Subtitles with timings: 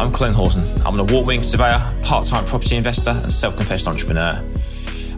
[0.00, 0.64] I'm Colin Horton.
[0.86, 4.42] I'm an award winning surveyor, part time property investor, and self confessed entrepreneur.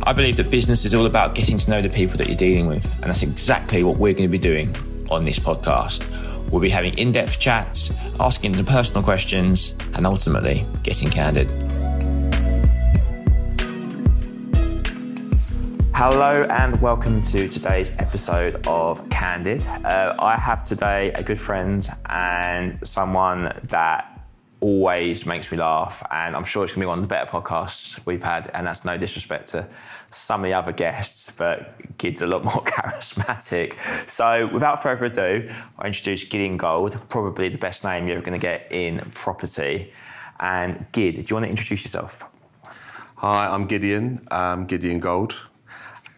[0.03, 2.67] I believe that business is all about getting to know the people that you're dealing
[2.67, 4.75] with, and that's exactly what we're going to be doing
[5.09, 6.05] on this podcast.
[6.51, 11.47] We'll be having in depth chats, asking some personal questions, and ultimately getting candid.
[15.95, 19.65] Hello and welcome to today's episode of Candid.
[19.65, 24.12] Uh, I have today a good friend and someone that
[24.63, 27.99] always makes me laugh, and I'm sure it's to be one of the better podcasts
[28.07, 28.49] we've had.
[28.55, 29.67] And that's no disrespect to
[30.11, 33.75] some of the other guests, but Gid's a lot more charismatic.
[34.09, 38.39] So, without further ado, I introduce Gideon Gold, probably the best name you're ever to
[38.39, 39.93] get in property.
[40.39, 42.25] And Gid, do you want to introduce yourself?
[43.17, 44.27] Hi, I'm Gideon,
[44.67, 45.37] Gideon Gold.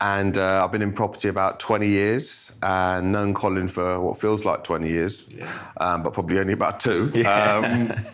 [0.05, 4.45] And uh, I've been in property about 20 years and known Colin for what feels
[4.45, 5.51] like 20 years, yeah.
[5.79, 7.11] um, but probably only about two.
[7.25, 7.57] Yeah.
[7.57, 8.05] Um,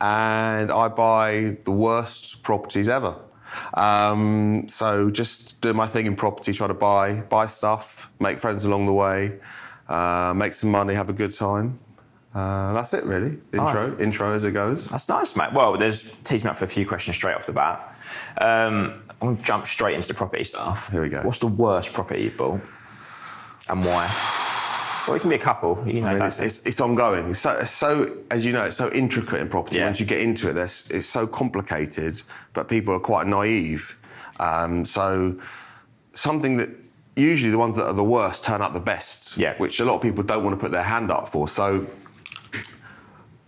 [0.00, 3.14] and I buy the worst properties ever.
[3.74, 8.64] Um, so just doing my thing in property, trying to buy buy stuff, make friends
[8.64, 9.38] along the way,
[9.88, 11.78] uh, make some money, have a good time.
[12.34, 13.38] Uh, that's it, really.
[13.54, 14.90] Intro, intro as it goes.
[14.90, 15.52] That's nice, mate.
[15.54, 17.96] Well, there's teasing me up for a few questions straight off the bat.
[18.38, 20.90] Um, I'm going to jump straight into the property stuff.
[20.90, 21.22] Here we go.
[21.22, 22.60] What's the worst property you've bought
[23.68, 24.12] and why?
[25.06, 25.82] Well, it can be a couple.
[25.86, 27.30] You know, I mean, it's, it's, it's, ongoing.
[27.30, 29.78] It's so, so, as you know, it's so intricate in property.
[29.78, 29.84] Yeah.
[29.84, 32.20] Once you get into it, it's so complicated,
[32.52, 33.96] but people are quite naive.
[34.40, 35.40] Um, so,
[36.12, 36.70] something that
[37.14, 39.56] usually the ones that are the worst turn out the best, yeah.
[39.58, 41.48] which a lot of people don't want to put their hand up for.
[41.48, 41.86] So,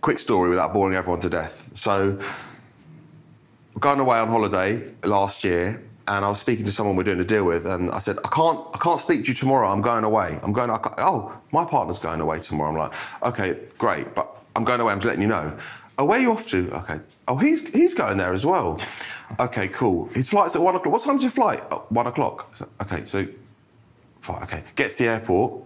[0.01, 1.77] quick story without boring everyone to death.
[1.77, 2.19] So,
[3.79, 7.23] going away on holiday last year, and I was speaking to someone we're doing a
[7.23, 9.69] deal with, and I said, I can't, I can't speak to you tomorrow.
[9.69, 10.37] I'm going away.
[10.43, 10.69] I'm going.
[10.71, 12.71] oh, my partner's going away tomorrow.
[12.71, 14.91] I'm like, okay, great, but I'm going away.
[14.91, 15.57] I'm just letting you know.
[15.97, 16.71] Oh, where are you off to?
[16.77, 16.99] Okay.
[17.27, 18.79] Oh, he's he's going there as well.
[19.39, 20.07] Okay, cool.
[20.07, 20.91] His flight's at one o'clock.
[20.91, 21.61] What time's your flight?
[21.69, 22.51] Oh, one o'clock.
[22.81, 23.27] Okay, so,
[24.19, 24.41] fine.
[24.41, 25.61] Okay, get to the airport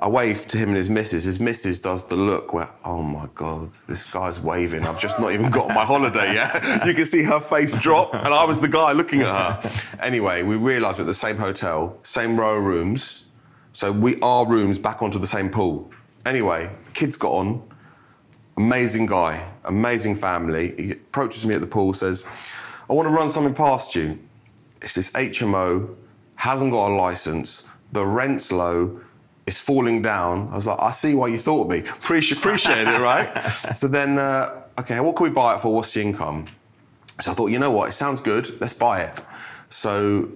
[0.00, 1.24] I wave to him and his missus.
[1.24, 4.86] His missus does the look where, oh my God, this guy's waving.
[4.86, 6.54] I've just not even got my holiday yet.
[6.86, 9.70] you can see her face drop, and I was the guy looking at her.
[10.00, 13.26] Anyway, we realised we're at the same hotel, same row of rooms.
[13.72, 15.90] So we are rooms back onto the same pool.
[16.24, 17.62] Anyway, the kids got on.
[18.56, 20.74] Amazing guy, amazing family.
[20.78, 22.24] He approaches me at the pool, says,
[22.88, 24.18] I want to run something past you.
[24.80, 25.94] It's this HMO,
[26.36, 29.00] hasn't got a license, the rent's low
[29.50, 30.48] it's falling down.
[30.52, 31.80] I was like, I see why you thought of me.
[31.80, 33.36] Appreciate, appreciate it, right?
[33.74, 35.74] so then, uh, okay, what can we buy it for?
[35.74, 36.46] What's the income?
[37.20, 37.88] So I thought, you know what?
[37.88, 38.60] It sounds good.
[38.60, 39.18] Let's buy it.
[39.68, 40.28] So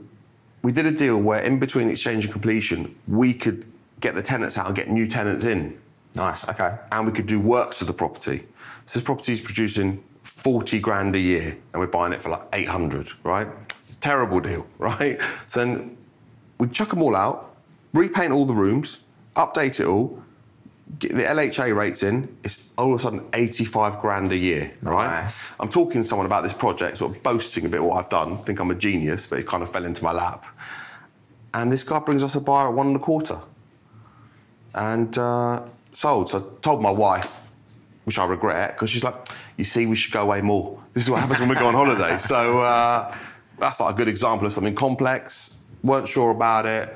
[0.62, 3.64] we did a deal where, in between exchange and completion, we could
[4.00, 5.78] get the tenants out and get new tenants in.
[6.16, 6.46] Nice.
[6.48, 6.74] Okay.
[6.90, 8.48] And we could do works to the property.
[8.86, 12.42] So this property is producing 40 grand a year, and we're buying it for like
[12.52, 13.46] 800, right?
[14.00, 15.20] Terrible deal, right?
[15.46, 15.96] So then
[16.58, 17.54] we chuck them all out,
[17.92, 18.98] repaint all the rooms,
[19.34, 20.22] update it all,
[20.98, 25.22] get the LHA rates in, it's all of a sudden 85 grand a year, right?
[25.22, 25.38] Nice.
[25.58, 28.36] I'm talking to someone about this project, sort of boasting a bit what I've done,
[28.36, 30.44] think I'm a genius, but it kind of fell into my lap.
[31.52, 33.40] And this guy brings us a buyer at one and a quarter.
[34.74, 36.28] And uh, sold.
[36.28, 37.52] So I told my wife,
[38.04, 39.14] which I regret, because she's like,
[39.56, 40.80] you see, we should go away more.
[40.92, 42.18] This is what happens when we go on holiday.
[42.18, 43.14] So uh,
[43.58, 45.58] that's like a good example of something complex.
[45.82, 46.94] Weren't sure about it,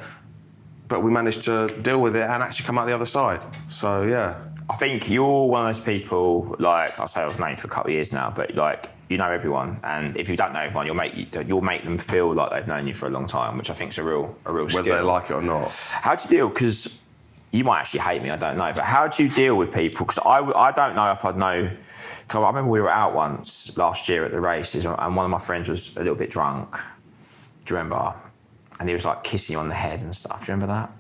[0.89, 3.41] but we managed to deal with it and actually come out the other side.
[3.71, 4.41] So yeah,
[4.71, 7.71] I think you're one of those people, like I say, I've known you for a
[7.71, 10.87] couple of years now, but like you know everyone, and if you don't know everyone,
[10.87, 11.15] you'll make
[11.47, 13.93] you'll make them feel like they've known you for a long time, which I think
[13.93, 14.97] is a real a real whether skill.
[14.97, 15.71] they like it or not.
[15.71, 16.49] How do you deal?
[16.49, 16.99] Because
[17.51, 20.05] you might actually hate me, I don't know, but how do you deal with people?
[20.05, 21.71] Because I, I don't know if I'd know.
[22.29, 25.31] Cause I remember we were out once last year at the races, and one of
[25.31, 26.77] my friends was a little bit drunk.
[27.65, 28.15] Do you remember?
[28.81, 30.45] And he was like kissing you on the head and stuff.
[30.47, 30.93] Do you remember that?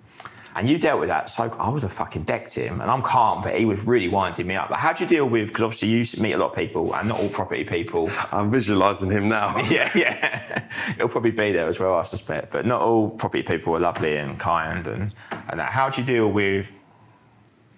[0.57, 1.31] And you dealt with that.
[1.31, 4.45] So I would have fucking decked him, and I'm calm, but he was really winding
[4.47, 4.71] me up.
[4.71, 5.49] Like, how do you deal with?
[5.49, 8.11] Because obviously you meet a lot of people, and not all property people.
[8.33, 9.57] I'm visualising him now.
[9.71, 10.65] Yeah, yeah.
[10.97, 12.51] He'll probably be there as well, I suspect.
[12.51, 15.15] But not all property people are lovely and kind and,
[15.49, 15.71] and that.
[15.71, 16.73] How do you deal with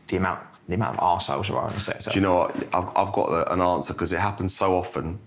[0.07, 2.11] the amount the amount of arseholes around the sector?
[2.11, 2.57] Do you know what?
[2.73, 5.19] I've, I've got the- an answer because it happens so often.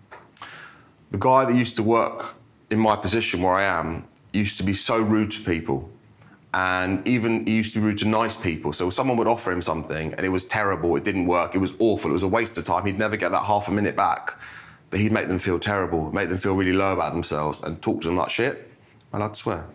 [1.12, 2.36] The guy that used to work
[2.72, 4.06] in my position where I am
[4.40, 5.90] used to be so rude to people.
[6.54, 8.74] And even he used to be rude to nice people.
[8.74, 11.74] So someone would offer him something and it was terrible, it didn't work, it was
[11.80, 12.86] awful, it was a waste of time.
[12.86, 14.40] He'd never get that half a minute back.
[14.92, 18.02] But he'd make them feel terrible, make them feel really low about themselves and talk
[18.02, 18.70] to them like shit.
[19.12, 19.66] I allowed swear?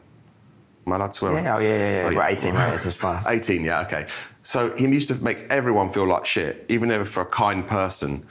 [0.86, 1.42] I allowed swear?
[1.42, 2.08] Yeah, oh, yeah, yeah, yeah.
[2.12, 3.24] Oh, We're 18 rated, it's fine.
[3.26, 4.06] 18, yeah, okay.
[4.44, 8.24] So he used to make everyone feel like shit, even if for a kind person.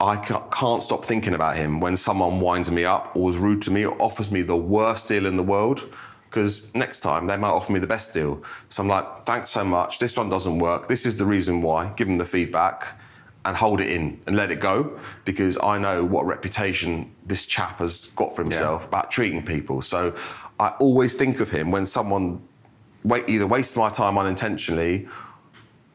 [0.00, 3.70] I can't stop thinking about him when someone winds me up or is rude to
[3.70, 5.90] me or offers me the worst deal in the world.
[6.28, 8.42] Because next time they might offer me the best deal.
[8.68, 9.98] So I'm like, thanks so much.
[9.98, 10.86] This one doesn't work.
[10.86, 11.92] This is the reason why.
[11.96, 13.00] Give them the feedback
[13.46, 14.98] and hold it in and let it go.
[15.24, 19.80] Because I know what reputation this chap has got for himself about treating people.
[19.80, 20.14] So
[20.60, 22.42] I always think of him when someone
[23.28, 25.08] either wastes my time unintentionally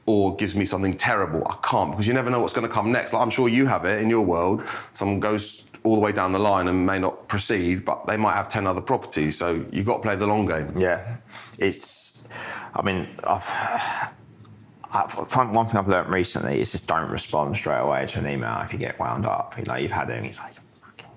[0.06, 1.44] or gives me something terrible.
[1.50, 3.14] I can't because you never know what's going to come next.
[3.14, 4.64] Like I'm sure you have it in your world.
[4.94, 8.34] Someone goes all the way down the line and may not proceed, but they might
[8.34, 9.38] have 10 other properties.
[9.38, 10.74] So you've got to play the long game.
[10.78, 11.18] Yeah,
[11.58, 12.28] it's.
[12.76, 13.50] I mean, I've.
[14.94, 18.28] I find one thing I've learned recently is just don't respond straight away to an
[18.28, 19.58] email if you get wound up.
[19.58, 21.10] You know, you've had it and it's like, fucking.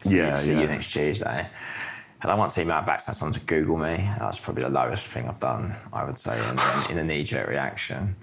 [0.00, 0.60] See, Yeah, see yeah.
[0.60, 1.46] you next Tuesday.
[2.22, 3.96] I once emailed back to someone to Google me.
[4.18, 7.48] That's probably the lowest thing I've done, I would say, in, in a knee jerk
[7.48, 8.16] reaction.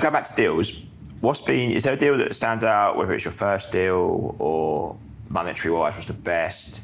[0.00, 0.72] Go back to deals.
[1.20, 4.96] What's been, is there a deal that stands out, whether it's your first deal or
[5.28, 6.80] monetary wise was the best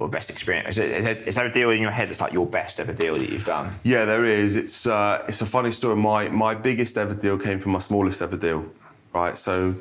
[0.00, 0.78] or best experience?
[0.78, 3.14] Is, it, is there a deal in your head that's like your best ever deal
[3.14, 3.74] that you've done?
[3.84, 4.56] Yeah, there is.
[4.56, 5.94] It's uh, it's a funny story.
[5.96, 8.66] My my biggest ever deal came from my smallest ever deal,
[9.14, 9.36] right?
[9.36, 9.76] So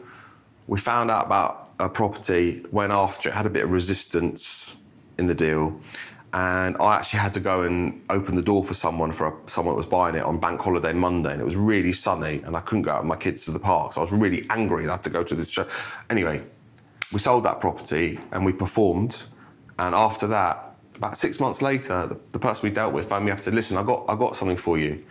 [0.67, 4.75] we found out about a property, went after it, had a bit of resistance
[5.21, 5.79] in the deal,
[6.33, 9.73] and I actually had to go and open the door for someone for a, someone
[9.73, 12.59] that was buying it on Bank Holiday Monday, and it was really sunny, and I
[12.61, 14.87] couldn't go out with my kids to the park, so I was really angry.
[14.87, 15.67] I had to go to this show.
[16.09, 16.41] Anyway,
[17.13, 19.23] we sold that property and we performed,
[19.79, 23.31] and after that, about six months later, the, the person we dealt with phoned me
[23.31, 25.03] up and said, "Listen, I got I got something for you."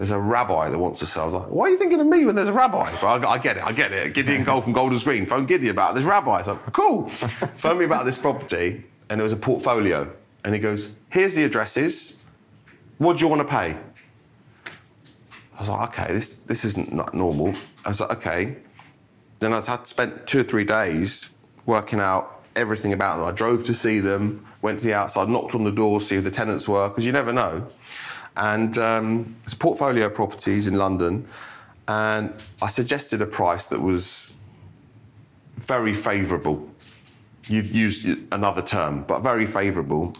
[0.00, 1.24] There's a rabbi that wants to sell.
[1.24, 2.90] I was like, why are you thinking of me when there's a rabbi?
[3.02, 4.14] But I, I get it, I get it.
[4.14, 5.96] Gideon Gold from Golders Green, phone Gideon about it.
[5.96, 6.36] this rabbi.
[6.36, 7.06] I was like, cool.
[7.08, 10.10] phone me about this property, and there was a portfolio.
[10.44, 12.16] And he goes, here's the addresses.
[12.96, 13.76] What do you want to pay?
[15.54, 17.52] I was like, okay, this this isn't not normal.
[17.84, 18.56] I was like, okay.
[19.40, 21.28] Then I had spent two or three days
[21.66, 23.26] working out everything about them.
[23.26, 26.20] I drove to see them, went to the outside, knocked on the door, see who
[26.22, 27.66] the tenants were, because you never know.
[28.36, 31.26] And um, it's portfolio properties in London,
[31.88, 32.32] and
[32.62, 34.34] I suggested a price that was
[35.56, 36.69] very favourable.
[37.50, 40.14] You'd use another term, but very favourable,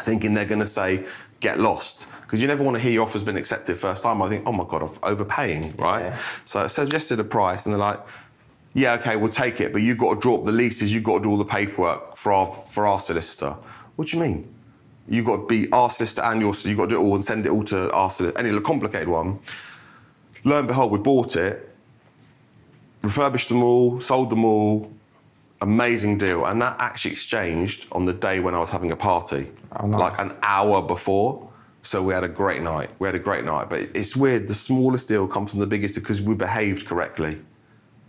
[0.00, 1.06] thinking they're going to say,
[1.40, 2.06] get lost.
[2.20, 4.20] Because you never want to hear your offer's been accepted first time.
[4.20, 6.02] I think, oh my God, I'm overpaying, right?
[6.02, 6.18] Yeah.
[6.44, 8.00] So I suggested a price, and they're like,
[8.74, 11.18] yeah, okay, we'll take it, but you've got to draw up the leases, you've got
[11.18, 13.56] to do all the paperwork for our, for our solicitor.
[13.96, 14.54] What do you mean?
[15.08, 17.14] You've got to be our solicitor and your solicitor, you've got to do it all
[17.14, 18.38] and send it all to our solicitor.
[18.38, 19.38] Any complicated one.
[20.44, 21.74] Lo and behold, we bought it,
[23.00, 24.92] refurbished them all, sold them all.
[25.60, 26.44] Amazing deal.
[26.46, 29.50] And that actually exchanged on the day when I was having a party,
[29.82, 31.48] like an hour before.
[31.82, 32.90] So we had a great night.
[32.98, 33.68] We had a great night.
[33.68, 37.40] But it's weird, the smallest deal comes from the biggest because we behaved correctly.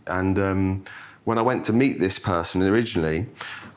[0.07, 0.83] And um,
[1.23, 3.25] when I went to meet this person originally,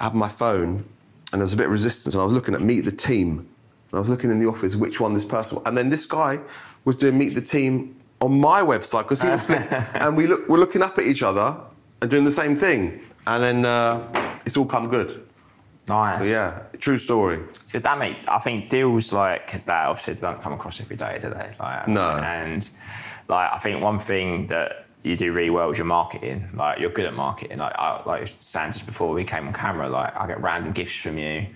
[0.00, 0.84] I had my phone
[1.32, 2.14] and there was a bit of resistance.
[2.14, 3.38] And I was looking at Meet the Team.
[3.38, 5.66] And I was looking in the office which one this person was.
[5.66, 6.40] And then this guy
[6.84, 10.58] was doing Meet the Team on my website because he was and we look we're
[10.58, 11.56] looking up at each other
[12.00, 15.26] and doing the same thing, and then uh, it's all come good.
[15.88, 16.20] Nice.
[16.20, 17.40] But yeah, true story.
[17.66, 21.30] So damn it, I think deals like that obviously don't come across every day, do
[21.30, 21.54] they?
[21.58, 22.10] Like, No.
[22.18, 22.68] And
[23.28, 26.48] like I think one thing that you do really well is your marketing.
[26.54, 27.58] Like you're good at marketing.
[27.58, 30.94] Like I, like Stan just before we came on camera, like I get random gifts
[30.96, 31.46] from you.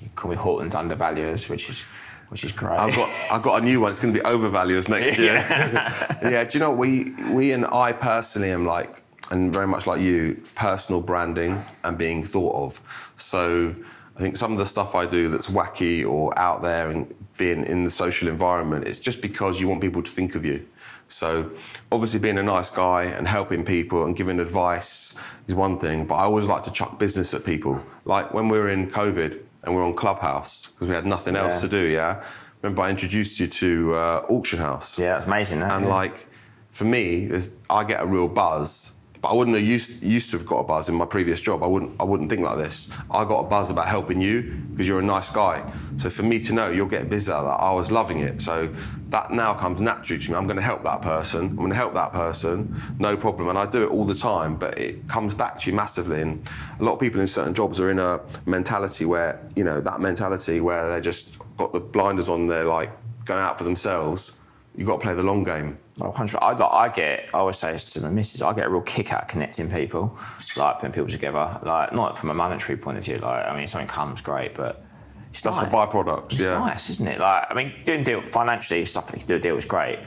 [0.00, 1.82] You call me Horton's undervaluers, which is
[2.28, 2.78] which is great.
[2.78, 3.90] I've got I've got a new one.
[3.90, 5.34] It's going to be overvalues next year.
[6.22, 6.44] yeah.
[6.44, 10.42] Do you know we we and I personally am like, and very much like you,
[10.54, 12.80] personal branding and being thought of.
[13.16, 13.74] So
[14.16, 17.64] I think some of the stuff I do that's wacky or out there and being
[17.64, 20.66] in the social environment, it's just because you want people to think of you.
[21.08, 21.50] So
[21.92, 25.14] obviously being a nice guy and helping people and giving advice
[25.46, 27.80] is one thing, but I always like to chuck business at people.
[28.04, 31.36] Like when we were in COVID and we are on Clubhouse because we had nothing
[31.36, 31.68] else Yeah.
[31.68, 31.88] to do.
[31.88, 32.24] Yeah,
[32.62, 34.98] remember I introduced you to uh, Auction House.
[34.98, 35.60] yeah, it's amazing.
[35.60, 35.94] That, And yeah.
[35.94, 36.26] like,
[36.70, 37.30] for me,
[37.70, 38.92] I get a real buzz.
[39.20, 41.62] But I wouldn't have used, used to have got a buzz in my previous job.
[41.62, 42.88] I wouldn't I wouldn't think like this.
[43.10, 45.70] I got a buzz about helping you because you're a nice guy.
[45.96, 48.40] So for me to know you'll get busy out of that, I was loving it.
[48.40, 48.72] So
[49.08, 50.36] that now comes naturally to me.
[50.36, 51.46] I'm going to help that person.
[51.46, 53.48] I'm going to help that person, no problem.
[53.48, 54.56] And I do it all the time.
[54.56, 56.20] But it comes back to you massively.
[56.20, 56.46] And
[56.78, 60.00] a lot of people in certain jobs are in a mentality where you know that
[60.00, 62.46] mentality where they just got the blinders on.
[62.46, 62.90] They're like
[63.24, 64.32] going out for themselves.
[64.78, 65.76] You've got to play the long game.
[65.98, 68.80] 100 I, I get, I always say this to my missus, I get a real
[68.82, 70.16] kick out of connecting people,
[70.56, 71.58] like putting people together.
[71.64, 74.54] Like, not from a monetary point of view, like, I mean, if something comes, great,
[74.54, 74.84] but
[75.32, 75.68] it's That's nice.
[75.68, 76.26] a byproduct.
[76.26, 76.58] It's yeah.
[76.60, 77.18] nice, isn't it?
[77.18, 79.98] Like, I mean, doing deal financially, stuff like you do a deal is great.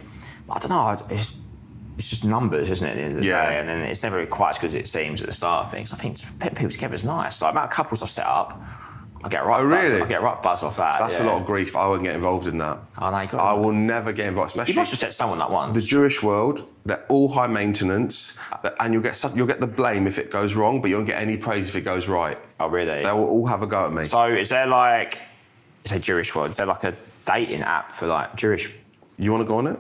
[0.48, 1.34] But I don't know, it's,
[1.98, 3.50] it's just numbers, isn't it, at the end of the Yeah.
[3.50, 3.60] day?
[3.60, 5.92] And then it's never quite as good as it seems at the start of things.
[5.92, 7.42] I think putting people together is nice.
[7.42, 8.58] Like, amount of couples I've set up,
[9.24, 9.84] I get right Oh, buzz.
[9.84, 10.02] really?
[10.02, 11.00] I get right buzz off that.
[11.00, 11.26] That's yeah.
[11.26, 11.76] a lot of grief.
[11.76, 12.80] I wouldn't get involved in that.
[12.96, 15.74] You got I will never get involved, You must have set someone that once.
[15.76, 16.72] the Jewish world.
[16.86, 18.34] They're all high maintenance,
[18.80, 21.08] and you'll get some- you'll get the blame if it goes wrong, but you won't
[21.08, 22.38] get any praise if it goes right.
[22.60, 23.04] oh, really?
[23.04, 24.06] They will all have a go at me.
[24.06, 25.20] So is there like,
[25.84, 28.72] it's a Jewish world, is there like a dating app for like Jewish?
[29.18, 29.80] You want to go on it?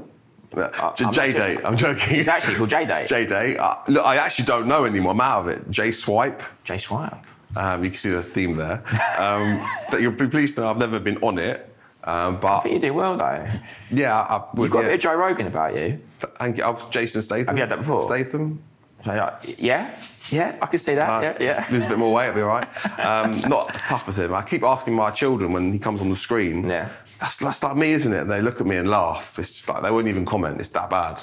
[0.53, 1.59] I'm J date.
[1.63, 2.17] I'm joking.
[2.19, 3.07] It's actually called J-Date.
[3.07, 3.57] J date.
[3.57, 5.13] Uh, look, I actually don't know anymore.
[5.13, 5.69] I'm out of it.
[5.71, 6.43] J swipe.
[6.65, 7.25] J Swipe.
[7.55, 8.83] Um, you can see the theme there.
[9.19, 11.67] Um, but you'll be pleased to know I've never been on it.
[12.03, 13.47] Um, I but think you do well though.
[13.91, 14.63] yeah, I, I would.
[14.63, 15.99] You've got a bit of Joe Rogan about you.
[16.19, 16.63] Thank you.
[16.63, 17.47] I've Jason Statham.
[17.47, 18.01] Have you had that before?
[18.01, 18.63] Statham.
[19.03, 21.09] So like, yeah, yeah, I can see that.
[21.09, 21.67] Uh, yeah, yeah.
[21.71, 22.67] Lose a bit more weight, it'll be all right.
[22.99, 24.33] Um, not as tough as him.
[24.33, 26.67] I keep asking my children when he comes on the screen.
[26.67, 26.89] Yeah.
[27.19, 28.21] That's, that's like me, isn't it?
[28.21, 29.37] And they look at me and laugh.
[29.39, 30.59] It's just like they wouldn't even comment.
[30.59, 31.19] It's that bad.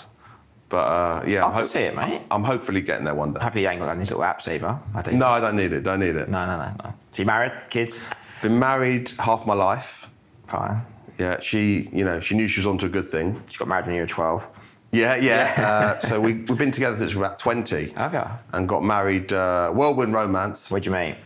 [0.69, 2.23] But uh, yeah, I'm can see it, mate.
[2.31, 3.41] I'm hopefully getting there one day.
[3.41, 4.79] Happy you ain't got these little apps either.
[4.95, 5.13] I do.
[5.13, 5.83] No, I don't need it.
[5.83, 6.29] Don't need it.
[6.29, 6.95] no, no, no, no.
[7.11, 8.01] So you married, kids?
[8.43, 10.11] Been married half my life.
[10.47, 10.83] Fine.
[11.19, 13.43] Yeah, she, you know, she knew she was onto a good thing.
[13.49, 14.49] She got married when you were 12.
[14.93, 15.55] Yeah, yeah.
[15.57, 18.23] uh, so we, we've been together since we were about 20 Have you?
[18.53, 20.71] and got married, uh, whirlwind romance.
[20.71, 21.17] Where'd you meet?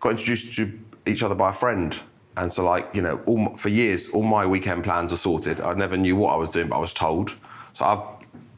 [0.00, 1.96] got introduced to each other by a friend.
[2.36, 5.60] And so, like, you know, all, my- for years, all my weekend plans are sorted.
[5.60, 7.34] I never knew what I was doing, but I was told.
[7.72, 8.02] So I've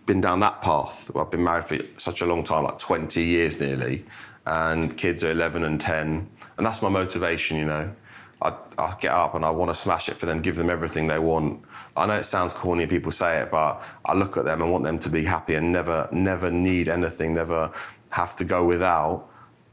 [0.09, 1.15] been down that path.
[1.15, 4.05] I've been married for such a long time, like 20 years nearly,
[4.47, 6.29] and kids are 11 and 10.
[6.57, 7.95] And that's my motivation, you know.
[8.41, 11.07] I, I get up and I want to smash it for them, give them everything
[11.09, 11.62] they want.
[11.97, 14.85] I know it sounds corny, people say it, but I look at them and want
[14.85, 17.71] them to be happy and never, never need anything, never
[18.11, 19.29] have to go without.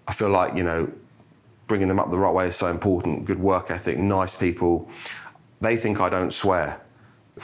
[0.08, 0.92] I feel like, you know,
[1.68, 3.26] bringing them up the right way is so important.
[3.26, 4.90] Good work ethic, nice people.
[5.62, 6.82] They think I don't swear,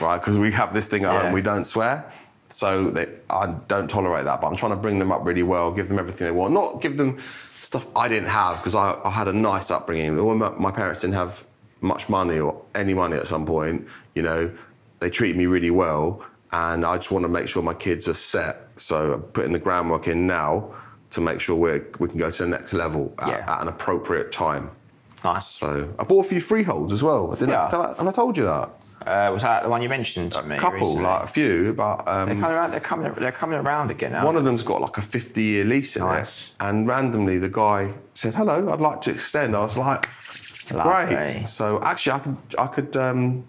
[0.00, 0.18] right?
[0.18, 1.22] Because we have this thing at Yeah.
[1.22, 2.04] home, we don't swear.
[2.52, 4.40] So they, I don't tolerate that.
[4.40, 6.52] But I'm trying to bring them up really well, give them everything they want.
[6.52, 7.18] Not give them
[7.54, 10.18] stuff I didn't have because I, I had a nice upbringing.
[10.18, 11.44] All my, my parents didn't have
[11.80, 13.86] much money or any money at some point.
[14.14, 14.50] You know,
[15.00, 18.14] they treat me really well, and I just want to make sure my kids are
[18.14, 18.68] set.
[18.76, 20.74] So I'm putting the groundwork in now
[21.12, 23.44] to make sure we we can go to the next level at, Yeah.
[23.54, 24.70] at an appropriate time.
[25.24, 25.46] Nice.
[25.48, 27.30] So I bought a few freeholds as well.
[27.32, 27.70] I didn't Yeah.
[27.70, 28.70] have, have I told you that?
[29.06, 30.56] Uh, was that the one you mentioned to me?
[30.56, 31.02] A couple, recently?
[31.04, 32.70] like a few, but They're um, coming around.
[32.70, 33.12] They're coming.
[33.16, 34.24] They're coming around again now.
[34.24, 36.48] one of them's got like a 50 year lease in Nice.
[36.48, 36.50] it.
[36.60, 39.56] And randomly the guy said, Hello, I'd like to extend.
[39.56, 40.08] I was like,
[40.72, 41.14] Lovely.
[41.14, 41.48] Great.
[41.48, 43.44] So actually, I could, I could um,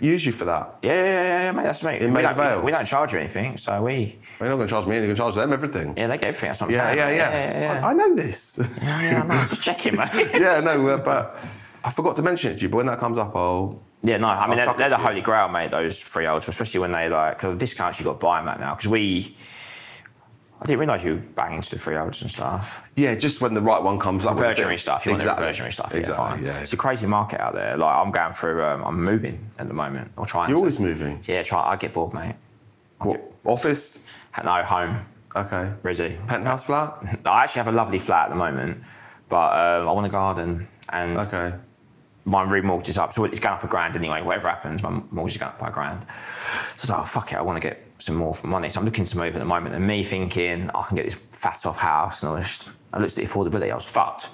[0.00, 0.76] use you for that.
[0.82, 1.62] Yeah, yeah, yeah, yeah, mate.
[1.64, 1.98] That's me.
[1.98, 2.60] In we, don't, Vale.
[2.60, 4.18] we don't charge you anything, so we.
[4.38, 5.94] They're not going to charge me anything, you're going to charge them everything.
[5.96, 6.48] Yeah, they get everything.
[6.50, 6.98] That's what Yeah, saying.
[6.98, 7.30] yeah, yeah.
[7.30, 8.58] yeah, yeah, I, I know this.
[8.82, 10.10] yeah, yeah, no, just checking, mate.
[10.34, 11.38] yeah, no, uh, but
[11.82, 13.80] I forgot to mention it to you, but when that comes up, I'll.
[14.06, 17.08] Yeah, no, I mean, they're, they're the holy grail, mate, those freeholds, especially when they
[17.08, 18.76] like, because discounts you got to buy them at now.
[18.76, 19.34] Because we,
[20.62, 22.84] I didn't realise you were banging to the freeholds and stuff.
[22.94, 24.36] Yeah, just when the right one comes up.
[24.36, 25.42] Versionary stuff, you exactly.
[25.42, 26.44] want versionary stuff, yeah, Exactly, fine.
[26.44, 26.58] yeah.
[26.60, 27.76] It's a crazy market out there.
[27.76, 30.50] Like, I'm going through, um, I'm moving at the moment, or trying to.
[30.50, 30.60] You're to.
[30.60, 31.20] always moving.
[31.26, 32.36] Yeah, try, I get bored, mate.
[33.00, 34.00] What, office?
[34.44, 35.04] No, home.
[35.34, 35.72] Okay.
[35.82, 36.24] Rizzy.
[36.28, 36.96] Penthouse flat?
[37.24, 38.84] I actually have a lovely flat at the moment,
[39.28, 41.54] but um, I want a garden and Okay.
[42.26, 43.12] My remortgage is up.
[43.12, 44.20] So it's going up a grand anyway.
[44.20, 46.02] Whatever happens, my mortgage is going up by a grand.
[46.02, 48.68] So I was like, oh, fuck it, I want to get some more money.
[48.68, 49.74] So I'm looking to move at the moment.
[49.74, 52.22] And me thinking, I can get this fat off house.
[52.22, 54.28] And I, was, I looked at the affordability, I was fucked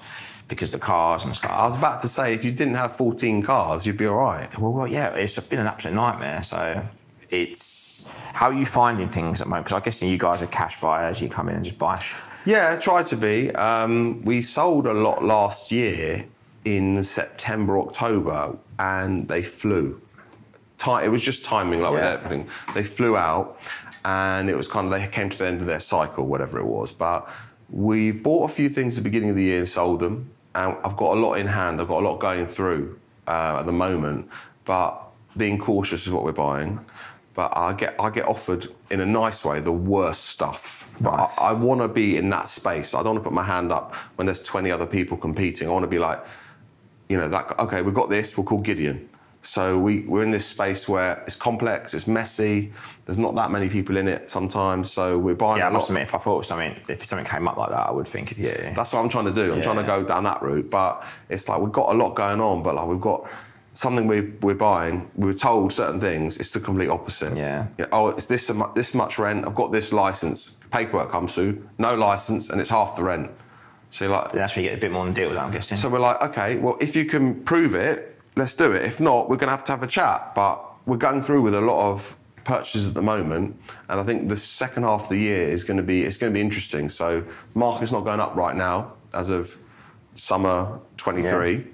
[0.47, 1.51] because the cars and stuff.
[1.51, 4.59] I was about to say, if you didn't have 14 cars, you'd be all right.
[4.59, 6.43] Well, well, yeah, it's been an absolute nightmare.
[6.43, 6.83] So
[7.29, 9.67] it's how are you finding things at the moment?
[9.67, 11.21] Because I guess you guys are cash buyers.
[11.21, 12.03] You come in and just buy.
[12.45, 13.51] Yeah, try to be.
[13.51, 16.25] Um, we sold a lot last year
[16.65, 19.99] in September, October, and they flew.
[21.01, 22.49] It was just timing, like with everything.
[22.73, 23.57] They flew out,
[24.03, 26.65] and it was kind of they came to the end of their cycle, whatever it
[26.65, 26.91] was.
[26.91, 27.29] But
[27.69, 30.75] we bought a few things at the beginning of the year and sold them, and
[30.83, 31.79] I've got a lot in hand.
[31.79, 34.29] I've got a lot going through uh, at the moment,
[34.65, 35.01] but
[35.37, 36.83] being cautious is what we're buying.
[37.33, 40.91] But I get I get offered in a nice way the worst stuff.
[41.01, 41.39] But Nice.
[41.39, 42.93] I, I want to be in that space.
[42.93, 45.67] I don't want to put my hand up when there's 20 other people competing.
[45.67, 46.23] I want to be like,
[47.09, 48.37] you know, that okay, we've got this.
[48.37, 49.09] We'll call Gideon.
[49.43, 52.71] So we we're in this space where it's complex, it's messy.
[53.05, 54.89] There's not that many people in it sometimes.
[54.91, 57.47] So we're buying Yeah, I must admit, if I thought of something, if something came
[57.47, 58.71] up like that, I would think of you.
[58.73, 59.53] That's what I'm trying to do.
[59.53, 62.39] I'm trying to go down that route, but it's like we've got a lot going
[62.39, 62.63] on.
[62.63, 63.29] But like we've got
[63.73, 65.09] something we we're buying.
[65.15, 66.37] We were told certain things.
[66.37, 67.37] It's the complete opposite.
[67.37, 67.67] Yeah.
[67.91, 69.45] oh, it's this this much rent.
[69.45, 70.57] I've got this license.
[70.71, 71.67] Paperwork comes through.
[71.77, 73.29] No license, and it's half the rent.
[73.93, 75.77] So you're like, That's where you get a bit more deal, with that, I'm guessing.
[75.77, 78.81] so we're like, okay, well, if you can prove it, let's do it.
[78.81, 80.33] If not, we're going to have to have a chat.
[80.33, 83.55] But we're going through with a lot of purchases at the moment,
[83.89, 86.33] and I think the second half of the year is going to be it's going
[86.33, 86.89] to be interesting.
[86.89, 87.23] So
[87.53, 89.55] market's not going up right now as of
[90.15, 91.67] summer 23.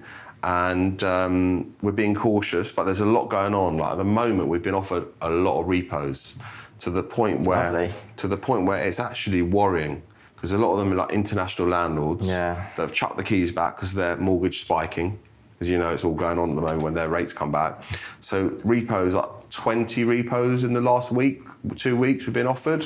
[0.44, 3.78] And um, we're being cautious, but there's a lot going on.
[3.78, 6.36] Like at the moment, we've been offered a lot of repos
[6.82, 7.94] to the point where Lovely.
[8.18, 10.02] to the point where it's actually worrying
[10.39, 12.53] because a lot of them are like international landlords Yeah.
[12.77, 15.19] that have chucked the keys back because their mortgage spiking.
[15.60, 17.84] As you know, it's all going on at the moment when their rates come back.
[18.21, 21.41] So repos, like 20 repos in the last week,
[21.75, 22.86] two weeks, we've been offered,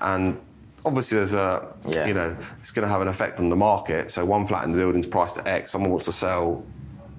[0.00, 0.38] and
[0.86, 2.06] obviously there's a, Yeah.
[2.06, 4.10] you know, it's going to have an effect on the market.
[4.10, 6.64] So one flat in the building's priced at X, someone wants to sell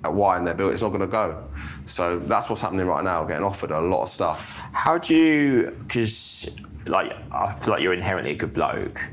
[0.04, 1.44] at Y in their building, it's not going to go.
[1.86, 4.60] So that's what's happening right now, getting offered a lot of stuff.
[4.72, 5.78] How do you?
[5.84, 6.50] Because
[6.88, 9.06] like I feel like you're inherently a good bloke,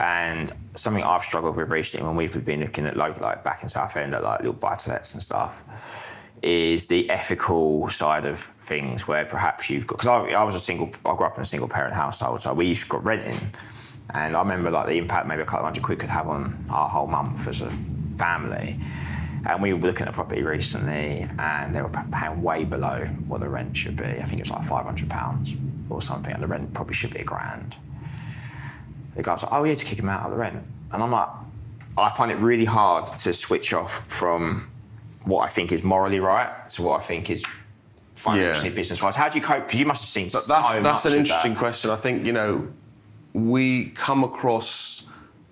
[0.00, 3.68] and something I've struggled with recently when we've been looking at local, like back in
[3.68, 5.64] Southend, at like little buy-to-lets and stuff,
[6.42, 9.98] is the ethical side of things where perhaps you've got.
[9.98, 12.66] Because I, I was a single, I grew up in a single-parent household, so we
[12.66, 13.40] used to got renting,
[14.14, 16.64] and I remember like the impact maybe a couple of hundred quid could have on
[16.70, 17.70] our whole month as a
[18.16, 18.78] family.
[19.46, 23.48] And we were looking at property recently, and they were paying way below what the
[23.48, 24.04] rent should be.
[24.04, 25.54] I think it was like five hundred pounds
[25.90, 27.76] or something, and the rent probably should be a grand.
[29.18, 31.26] The guy's like, "Oh, yeah, to kick him out of the rent," and I'm like,
[31.98, 34.70] I find it really hard to switch off from
[35.24, 37.44] what I think is morally right to what I think is
[38.14, 38.74] financially Yeah.
[38.76, 39.16] business-wise.
[39.16, 39.66] How do you cope?
[39.66, 41.58] Because you must have seen But so that's much that's an interesting that.
[41.58, 41.90] question.
[41.90, 42.68] I think you know
[43.32, 45.06] we come across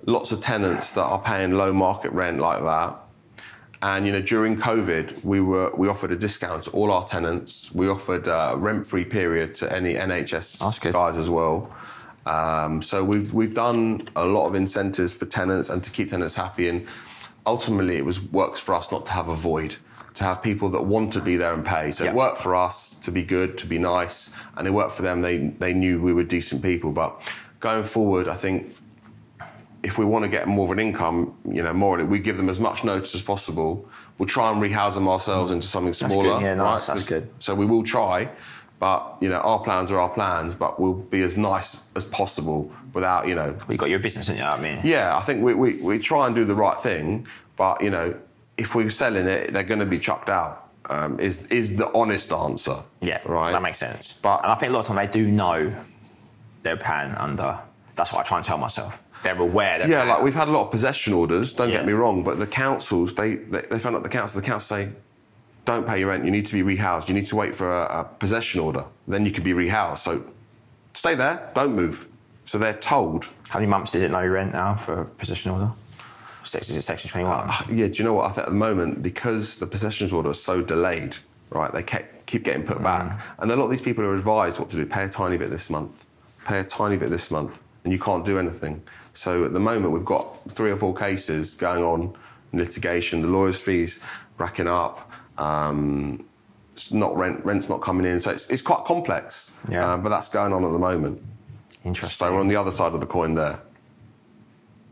[0.07, 2.95] lots of tenants that are paying low market rent like that.
[3.83, 7.73] And you know, during COVID, we were we offered a discount to all our tenants.
[7.75, 11.69] We offered a rent-free period to any NHS guys as well.
[12.27, 16.35] Um, so we've we've done a lot of incentives for tenants and to keep tenants
[16.35, 16.69] happy.
[16.69, 16.87] And
[17.47, 19.77] ultimately, it was works for us not to have a void,
[20.15, 21.93] to have people that want to be there and pay.
[21.93, 22.11] So Yeah.
[22.11, 25.23] it worked for us to be good, to be nice, and it worked for them.
[25.23, 26.91] They they knew we were decent people.
[26.91, 27.21] But
[27.61, 28.75] going forward, I think
[29.85, 32.49] if we want to get more of an income, you know, morally, we give them
[32.49, 33.89] as much notice as possible.
[34.19, 36.39] We'll try and rehouse them ourselves into something That's smaller.
[36.39, 37.29] good, yeah, nice, That's good.
[37.39, 38.29] So we will try,
[38.79, 40.55] but you know, our plans are our plans.
[40.55, 43.57] But we'll be as nice as possible without, you know.
[43.69, 44.45] You got your business, didn't you?
[44.45, 47.83] I mean, Yeah, I think we, we, we try and do the right thing, but
[47.83, 48.15] you know,
[48.59, 50.63] if we're selling it, they're going to be chucked out.
[50.89, 52.77] Um, is is the honest answer?
[53.01, 53.51] Yeah, right.
[53.53, 54.13] That makes sense.
[54.23, 55.73] But- and I think a lot of time they do know
[56.63, 57.59] they're paying under.
[57.97, 58.99] That's what I try and tell myself.
[59.23, 59.79] They're aware.
[59.81, 61.53] They're Yeah, like we've had a lot of possession orders.
[61.55, 61.79] Don't Yeah.
[61.79, 64.41] get me wrong, but the councils they they, they found out the council.
[64.41, 64.89] The council say,
[65.67, 66.25] don't pay your rent.
[66.25, 67.09] You need to be rehoused.
[67.09, 68.85] You need to wait for a, a possession order.
[69.07, 69.99] Then you can be rehoused.
[69.99, 70.25] So
[70.95, 71.51] stay there.
[71.55, 72.09] Don't move.
[72.47, 73.29] So they're told.
[73.49, 75.71] How many months did it know rent now for a possession order?
[76.45, 77.33] Six, is it section 21?
[77.33, 78.31] Uh, uh, yeah, do you know what?
[78.31, 81.17] I think at the moment, because the possessions order is so delayed,
[81.51, 83.19] right, they kept, keep getting put back.
[83.19, 83.23] Mm.
[83.41, 84.87] And a lot of these people are advised what to do.
[84.87, 86.07] Pay a tiny bit this month,
[86.45, 88.81] pay a tiny bit this month, and you can't do anything.
[89.13, 92.15] So at the moment, we've got three or four cases going on
[92.53, 93.99] in litigation, the lawyers' fees
[94.39, 95.06] racking up.
[95.39, 96.25] Um,
[96.73, 99.55] It's not rent, rent's not coming in, so it's, it's quite complex.
[99.71, 99.95] Yeah.
[99.95, 101.23] Um, but that's going on at the moment.
[101.85, 102.17] Interesting.
[102.27, 103.61] So we're on the other side of the coin there.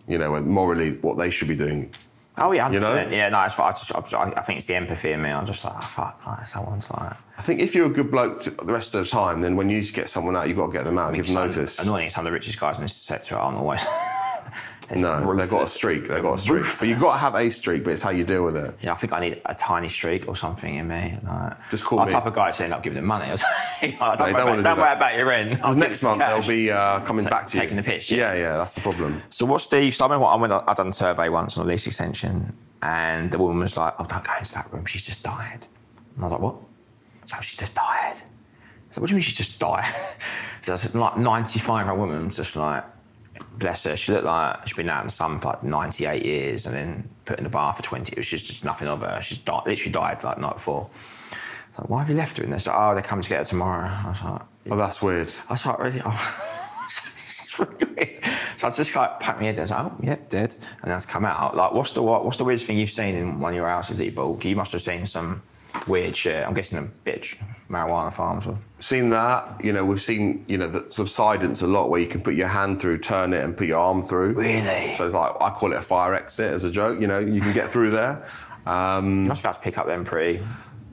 [0.07, 1.91] You know, morally, what they should be doing.
[2.37, 2.73] Oh yeah, 100%.
[2.75, 2.95] You know?
[3.11, 5.31] Yeah, no, it's, I, just, I, I think it's the empathy in me.
[5.31, 7.13] I'm just like, oh, fuck, like, someone's like.
[7.39, 9.83] I think if you're a good bloke the rest of the time, then when you
[9.93, 11.79] get someone out, you've got to get them out and give them notice.
[11.79, 13.81] Annoying, some of the richest guys in this sector aren't always.
[14.95, 16.09] No, they've got a streak.
[16.09, 16.65] They've got a streak.
[16.79, 18.75] But you've got to have a streak, but it's how you deal with it.
[18.83, 21.17] Yeah, I think I need a tiny streak or something in me.
[21.25, 22.13] Like, Just call I'm me.
[22.13, 23.25] the type of guy to end up giving them money.
[23.27, 23.43] I was
[23.83, 25.51] like, don't, worry, don't about, do don't worry about your rent.
[25.51, 26.47] Because next month cash.
[26.47, 27.61] they'll be uh, coming Ta- back to you.
[27.63, 28.11] taking the pitch.
[28.11, 28.39] Yeah, yeah.
[28.41, 29.23] yeah, that's the problem.
[29.31, 29.91] So what's the?
[29.91, 30.53] So I remember I went.
[30.53, 34.05] I done a survey once on a lease extension, and the woman was like, "Oh,
[34.05, 34.85] don't go into that room.
[34.85, 35.67] She's just died."
[36.17, 36.57] And I was like, "What?"
[37.27, 38.21] So she's just died.
[38.91, 39.93] So what do you mean she's just died?
[40.63, 42.85] so I said, like 95 year old woman, just like,
[43.59, 43.97] bless her.
[43.97, 47.09] She looked like she'd been out in the sun for like 98 years, and then
[47.25, 48.13] put in the bar for 20.
[48.13, 49.21] It was just, just nothing of her.
[49.23, 50.89] She's died, literally died like night before.
[50.93, 52.67] I was like, why have you left her in this?
[52.67, 53.89] Like, oh, they're coming to get her tomorrow.
[53.89, 55.31] I was like, Oh, that's weird.
[55.49, 56.03] I was like, really?
[56.05, 56.41] Oh.
[57.41, 58.25] It's really weird.
[58.57, 60.57] So I just like pat my head and I was like, oh, yep, dead.
[60.83, 61.57] And then it's come out.
[61.57, 63.99] Like, what's the what, what's the weirdest thing you've seen in one of your houses
[63.99, 64.45] that you bought?
[64.45, 65.41] You must have seen some
[65.87, 66.45] weird shit.
[66.45, 67.37] I'm guessing a bitch
[67.75, 68.47] marijuana farms.
[68.47, 68.57] Or...
[68.81, 72.21] Seen that, you know, we've seen, you know, the subsidence a lot where you can
[72.21, 74.33] put your hand through, turn it, and put your arm through.
[74.33, 74.95] Really?
[74.97, 77.41] So it's like, I call it a fire exit as a joke, you know, you
[77.41, 78.27] can get through there.
[78.67, 80.43] Um, You must be able to pick up them pretty.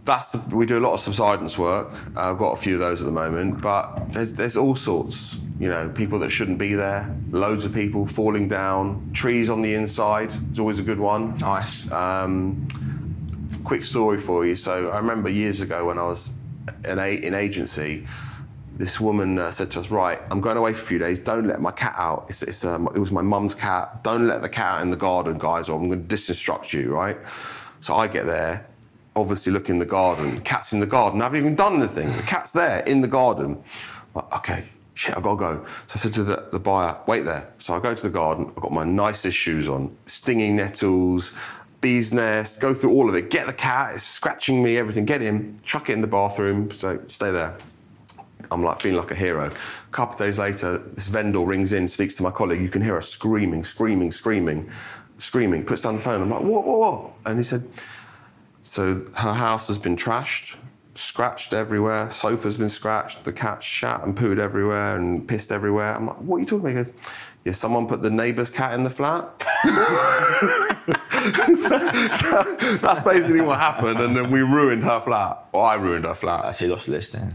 [0.04, 1.92] that's we do a lot of subsidence work.
[2.18, 5.38] Uh, I've got a few of those at the moment, but there's, there's all sorts.
[5.60, 7.16] You know, people that shouldn't be there.
[7.30, 9.12] Loads of people falling down.
[9.14, 11.36] Trees on the inside is always a good one.
[11.36, 11.92] Nice.
[11.92, 12.68] Um,
[13.64, 14.56] quick story for you.
[14.56, 16.34] So I remember years ago when I was
[16.86, 18.08] in, a, agency,
[18.78, 21.20] this woman uh, said to us, "Right, I'm going away for a few days.
[21.20, 22.26] Don't let my cat out.
[22.30, 24.04] It's, it's, um, it was my mum's cat.
[24.04, 26.94] Don't let the cat out in the garden, guys, or I'm going to disinstruct you."
[26.94, 27.18] Right.
[27.82, 28.68] So I get there,
[29.16, 30.42] obviously look in the garden.
[30.42, 31.22] Cat's in the garden.
[31.22, 32.08] I haven't even done anything.
[32.16, 33.62] The cat's there in the garden.
[34.14, 35.66] Like, okay, shit, I gotta go.
[35.88, 37.52] So I said to the, the buyer, wait there.
[37.58, 38.52] So I go to the garden.
[38.56, 41.34] I've got my nicest shoes on, stinging nettles,
[41.82, 42.60] bee's nest.
[42.62, 43.30] Go through all of it.
[43.30, 43.96] Get the cat.
[43.96, 44.78] It's scratching me.
[44.78, 45.06] Everything.
[45.06, 45.60] Get him.
[45.64, 46.72] Chuck it in the bathroom.
[46.72, 47.58] So stay there.
[48.52, 49.48] I'm like feeling like a hero.
[49.48, 52.62] A couple of days later, this vendor rings in, speaks to my colleague.
[52.62, 54.70] You can hear her screaming, screaming, screaming,
[55.18, 55.66] screaming.
[55.66, 56.22] Puts down the phone.
[56.22, 57.12] I'm like, what, what, what?
[57.26, 57.68] And he said,
[58.62, 60.58] so her house has been trashed,
[60.96, 62.10] scratched everywhere.
[62.10, 63.24] Sofa's been scratched.
[63.24, 65.96] The cat's shat and pooed everywhere and pissed everywhere.
[65.96, 66.70] I'm like, what are you talking about?
[66.70, 66.94] He goes,
[67.46, 69.44] yeah, someone put the neighbour's cat in the flat.
[71.56, 75.46] so that's basically what happened, and then we ruined her flat.
[75.52, 76.46] Or I ruined her flat.
[76.46, 77.34] Actually lost the listing.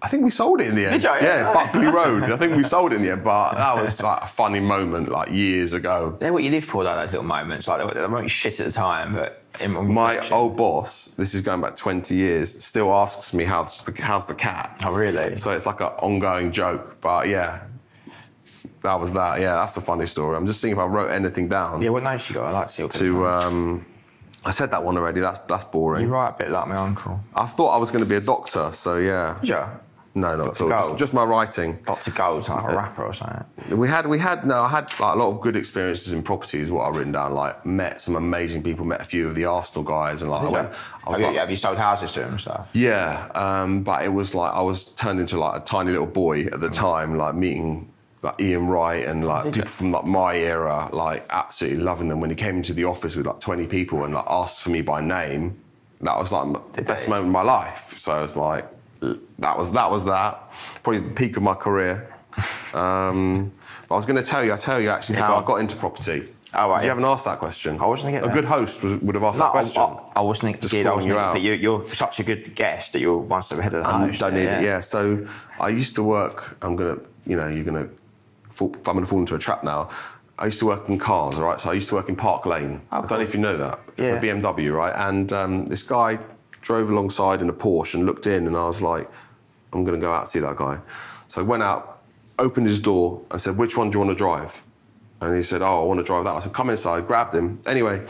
[0.00, 1.02] I think we sold it in the end.
[1.02, 1.26] Did you?
[1.26, 1.52] Yeah, Yeah.
[1.52, 2.24] Buckley Road.
[2.24, 5.08] I think we sold it in the end, but that was like a funny moment,
[5.08, 6.16] like years ago.
[6.20, 7.66] They're what you live for, though, those little moments.
[7.66, 11.60] Like, they won't shit at the time, but in My old boss, this is going
[11.62, 14.76] back 20 years, still asks me how's the, how's the cat.
[14.84, 15.34] Oh, really?
[15.34, 17.62] So it's like an ongoing joke, but yeah,
[18.82, 19.40] that was that.
[19.40, 20.36] Yeah, that's the funny story.
[20.36, 22.46] I'm just thinking if I wrote anything down yeah, what notes you got?
[22.46, 23.26] I like to to.
[23.26, 23.86] Um,
[24.44, 25.20] I said that one already.
[25.20, 26.04] That's that's boring.
[26.06, 27.20] You write a bit like my uncle.
[27.34, 29.38] I thought I was going to be a doctor, so yeah.
[29.42, 29.78] Yeah.
[30.14, 30.68] No, not at all.
[30.70, 31.78] Just, just my writing.
[31.84, 32.10] Dr.
[32.10, 33.78] Gold's like a rapper or something.
[33.78, 36.58] We had, we had, no, I had like, a lot of good experiences in property,
[36.58, 37.34] is what I've written down.
[37.34, 40.48] Like, met some amazing people, met a few of the Arsenal guys, and like, I
[40.48, 40.72] went,
[41.06, 42.68] I Have you, like, have you sold houses to him and stuff?
[42.72, 46.46] yeah, um, but it was like I was turned into like a tiny little boy
[46.46, 49.72] at the time, like meeting like Ian Wright and like Did people you?
[49.72, 52.20] from like my era, like absolutely loving them.
[52.20, 54.82] When he came into the office with like 20 people and like asked for me
[54.82, 55.56] by name,
[56.00, 57.94] that was like the best moment of my life.
[57.96, 58.66] So I was like,
[59.38, 60.42] that was that was that.
[60.82, 62.12] Probably the peak of my career.
[62.74, 63.52] Um,
[63.88, 65.46] but I was going to tell you, I tell you actually Yeah, how go I
[65.46, 66.28] got into property.
[66.54, 66.88] Oh, right, You yeah.
[66.92, 67.78] haven't asked that question.
[67.80, 68.34] I wasn't get A that.
[68.34, 69.82] good host was, would have asked No, that question.
[69.82, 71.34] I, I, I wasn't Just did, I wasn't, you out.
[71.34, 74.20] but you, you're such a good guest that you're one step ahead of the host.
[74.20, 74.62] don't need it.
[74.62, 74.80] Yeah.
[74.80, 75.26] So
[75.60, 76.56] I used to work.
[76.62, 77.88] I'm gonna, you know, you're gonna.
[78.50, 79.90] Fall, I'm gonna fall into a trap now.
[80.38, 81.60] I used to work in cars, all right.
[81.60, 82.80] So I used to work in Park Lane.
[82.92, 84.18] I don't know if you know that Yeah.
[84.20, 84.94] for BMW, right?
[85.08, 86.18] And um, this guy
[86.62, 89.08] drove alongside in a Porsche and looked in, and I was like,
[89.72, 90.78] I'm gonna go out and see that guy.
[91.28, 92.02] So I went out,
[92.38, 94.62] opened his door, and said, "Which one do you want to drive?"
[95.20, 97.60] And he said, "Oh, I want to drive that." I said, "Come inside." Grabbed him.
[97.66, 98.06] Anyway,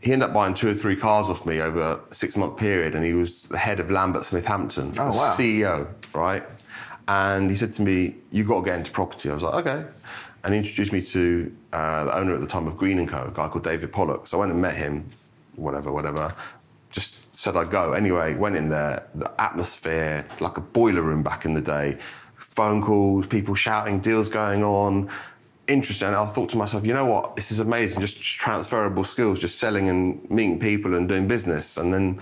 [0.00, 2.94] he ended up buying two or three cars off me over a six month period,
[2.94, 5.36] and he was the head of Lambert Smith Hampton, Oh, the wow.
[5.38, 6.42] CEO, right?
[7.10, 9.84] And he said to me, "You got to get into property." I was like, "Okay,"
[10.44, 13.24] and he introduced me to uh, the owner at the time of Greene and Co,
[13.24, 14.28] a guy called David Pollock.
[14.28, 15.08] So I went and met him,
[15.56, 16.32] whatever, whatever.
[16.92, 17.94] Just said I'd go.
[17.94, 19.08] Anyway, went in there.
[19.16, 21.98] The atmosphere, like a boiler room back in the day.
[22.36, 25.10] Phone calls, people shouting, deals going on
[25.66, 26.08] interesting.
[26.08, 27.36] And I thought to myself, you know what?
[27.36, 28.00] This is amazing.
[28.00, 31.76] Just transferable skills, just selling and meeting people and doing business.
[31.76, 32.20] And then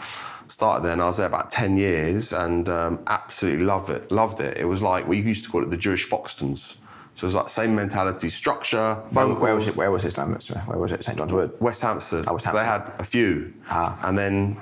[0.48, 4.10] started there, and I was there about ten years, and um, absolutely loved it.
[4.10, 4.56] Loved it.
[4.56, 6.76] It was like we used to call it the Jewish Foxtons.
[7.14, 9.02] So it was like same mentality, structure.
[9.08, 9.76] Phone Where, where was it?
[9.76, 10.16] Where was this?
[10.16, 10.50] Lambeth?
[10.66, 11.02] Where was it?
[11.02, 11.52] St John's Wood.
[11.60, 12.26] West Hampstead.
[12.28, 13.52] Oh, West They had a few.
[13.68, 13.98] Ah.
[14.04, 14.56] And then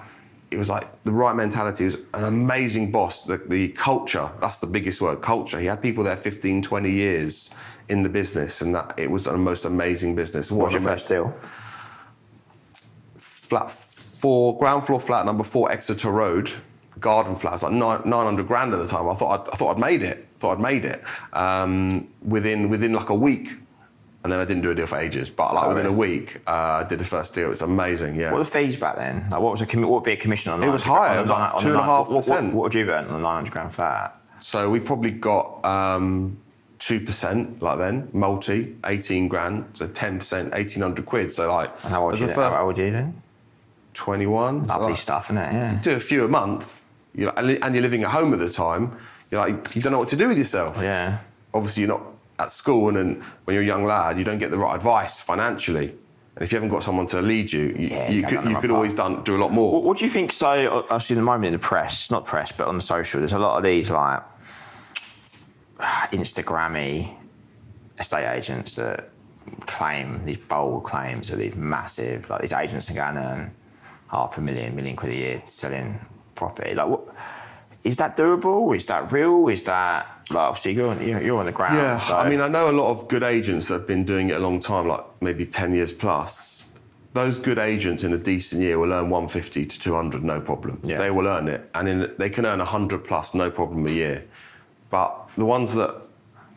[0.50, 1.84] it was like the right mentality.
[1.84, 3.24] It was an amazing boss.
[3.24, 5.60] The, the culture, that's the biggest word, culture.
[5.60, 7.50] He had people there 15, 20 years
[7.90, 10.50] in the business, and that it was the most amazing business.
[10.50, 11.34] What was your first deal?
[13.16, 13.70] Flat
[14.20, 16.50] four, ground floor flat number four, Exeter Road,
[17.00, 17.50] garden flat.
[17.50, 19.08] It was like nine, 900 grand at the time.
[19.08, 20.26] I thought I'd, I thought I'd made it.
[20.38, 21.02] Thought I'd made it
[21.32, 23.50] um, within within like a week.
[24.24, 26.40] And then I didn't do a deal for ages, but like Oh, within a week,
[26.48, 27.52] uh, I did the first deal.
[27.52, 28.32] It's amazing, yeah.
[28.32, 29.20] What were the fees back then?
[29.30, 30.64] Like, what was a what would be a commission on?
[30.64, 32.16] It was higher, it was like nine- the two and a nine- half what- what-
[32.24, 32.52] percent.
[32.54, 34.20] What would you earn on the 900 grand flat?
[34.40, 36.36] So we probably got um,
[36.80, 41.30] 2% like then, multi, 18 grand, so 10%, 1800 quid.
[41.30, 43.22] So like, And how old as were a you, first- how old you then?
[43.96, 44.66] 21.
[44.66, 45.52] Lovely like, stuff, isn't it?
[45.52, 45.80] Yeah.
[45.82, 46.82] Do a few a month,
[47.14, 48.96] you know, and and you're living at home at the time.
[49.30, 50.78] You're like, you don't know what to do with yourself.
[50.80, 51.18] Yeah.
[51.52, 52.02] Obviously, you're not
[52.38, 55.20] at school, and then when you're a young lad, you don't get the right advice
[55.20, 55.88] financially.
[55.88, 58.60] And if you haven't got someone to lead you, you, Yeah, you could, you right
[58.60, 59.72] could always done, do a lot more.
[59.72, 60.32] What, what do you think?
[60.32, 63.20] So, uh, obviously, in the moment in the press, not press, but on the social,
[63.20, 64.22] there's a lot of these like
[66.12, 67.16] Instagrammy
[67.98, 69.08] estate agents that
[69.66, 73.54] claim these bold claims of these massive, like these agents are going to earn
[74.10, 75.98] half a million, million quid a year selling
[76.34, 76.74] property.
[76.74, 77.02] Like, what
[77.84, 78.76] is that doable?
[78.76, 79.48] Is that real?
[79.48, 81.76] Is that like obviously you're on, you're, on the ground?
[81.76, 84.30] Yeah, so- I mean, I know a lot of good agents that have been doing
[84.30, 86.66] it a long time, like maybe 10 years plus.
[87.12, 90.80] Those good agents in a decent year will earn 150 to 200, no problem.
[90.84, 90.98] Yeah.
[90.98, 91.70] They will earn it.
[91.74, 94.24] And in, they can earn 100 plus, no problem a year.
[94.90, 95.94] But the ones that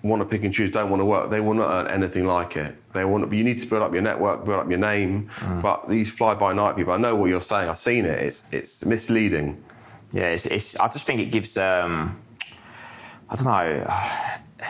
[0.02, 2.56] want to pick and choose, don't want to work, they will not earn anything like
[2.56, 2.76] it.
[2.94, 5.30] They want to, you need to build up your network, build up your name.
[5.40, 5.62] Mm.
[5.62, 8.52] But these fly by night people, I know what you're saying, I've seen it, it's,
[8.54, 9.62] it's misleading.
[10.12, 11.58] Yeah, it's, it's, I just think it gives.
[11.58, 12.20] Um,
[13.30, 13.86] I don't know.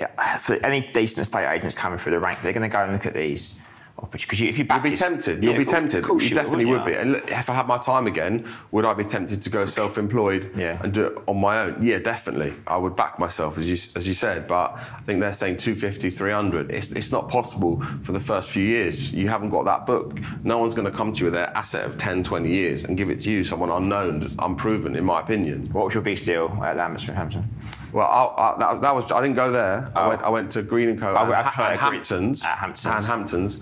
[0.00, 2.92] yeah, for any decent estate agents coming through the rank, they're going to go and
[2.92, 3.58] look at these.
[3.98, 5.44] Oh, because you, if you back You'll be tempted.
[5.44, 6.04] You'll be tempted.
[6.06, 6.94] you definitely would be.
[6.94, 10.52] And look, if I had my time again, would I be tempted to go self-employed
[10.56, 10.80] Yeah.
[10.82, 11.76] and do it on my own?
[11.82, 12.54] Yeah, definitely.
[12.66, 14.46] I would back myself, as you as you said.
[14.48, 16.70] But I think they're saying 250, 300.
[16.70, 19.12] It's it's not possible for the first few years.
[19.12, 20.18] You haven't got that book.
[20.42, 22.96] No one's going to come to you with their asset of 10, 20 years and
[22.96, 25.64] give it to you, someone unknown, unproven, in my opinion.
[25.72, 27.44] What was your big deal at Lambeth Hampton?
[27.92, 29.90] Well, I, I, that, that was I didn't go there.
[29.94, 30.08] I Oh.
[30.08, 31.14] went I went to Greene and Co.
[31.14, 32.44] Oh, and, Ha- and Hamptons.
[32.44, 32.86] at Hamptons.
[32.86, 33.60] And Hamptons.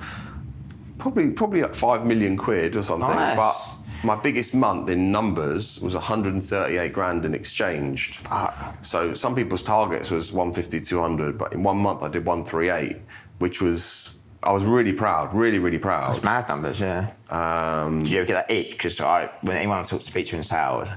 [0.98, 3.08] Probably probably like five million quid or something.
[3.08, 3.36] Nice.
[3.36, 3.56] But
[4.04, 8.16] my biggest month in numbers was 138 grand in exchanged.
[8.16, 8.76] Fuck.
[8.84, 12.96] So some people's targets was 150, 200, but in one month I did 138,
[13.38, 14.12] which was
[14.42, 16.10] I was really proud, really really proud.
[16.10, 17.10] It's mad numbers, yeah.
[17.30, 18.72] Um, Do you ever get that itch?
[18.72, 20.88] Because I, when anyone talks to you in sales,